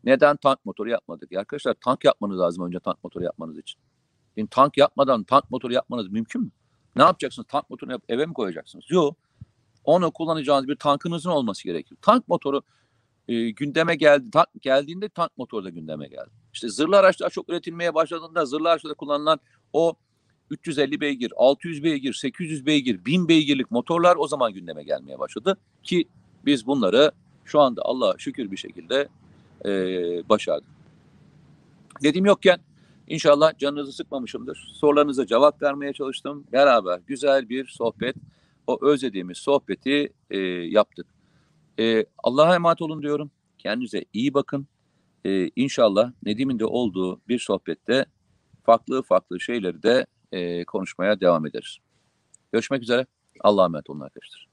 [0.03, 1.31] Neden tank motoru yapmadık?
[1.31, 3.81] Ya arkadaşlar tank yapmanız lazım önce tank motoru yapmanız için.
[4.37, 6.49] Yani tank yapmadan tank motoru yapmanız mümkün mü?
[6.95, 7.47] Ne yapacaksınız?
[7.47, 8.85] Tank motorunu yapıp eve mi koyacaksınız?
[8.89, 9.17] Yok.
[9.83, 11.97] Onu kullanacağınız bir tankınızın olması gerekiyor.
[12.01, 12.61] Tank motoru
[13.27, 14.31] e, gündeme geldi.
[14.31, 16.31] Tank, geldiğinde tank motoru da gündeme geldi.
[16.53, 19.39] İşte zırhlı araçlar çok üretilmeye başladığında zırhlı araçlarda kullanılan
[19.73, 19.95] o
[20.53, 25.57] 350 beygir, 600 beygir, 800 beygir, 1000 beygirlik motorlar o zaman gündeme gelmeye başladı.
[25.83, 26.05] Ki
[26.45, 27.11] biz bunları
[27.45, 29.07] şu anda Allah'a şükür bir şekilde
[29.65, 29.69] e,
[30.29, 30.67] başardık.
[32.03, 32.59] Dediğim yokken
[33.07, 34.71] inşallah canınızı sıkmamışımdır.
[34.73, 36.43] Sorularınıza cevap vermeye çalıştım.
[36.51, 38.15] Beraber güzel bir sohbet,
[38.67, 41.07] o özlediğimiz sohbeti e, yaptık.
[41.79, 43.31] E, Allah'a emanet olun diyorum.
[43.57, 44.67] Kendinize iyi bakın.
[45.25, 48.05] E, inşallah Nedim'in de olduğu bir sohbette
[48.63, 50.05] farklı farklı şeyleri de
[50.67, 51.77] konuşmaya devam ederiz.
[52.51, 53.05] Görüşmek üzere.
[53.39, 54.52] Allah'a emanet olun arkadaşlar.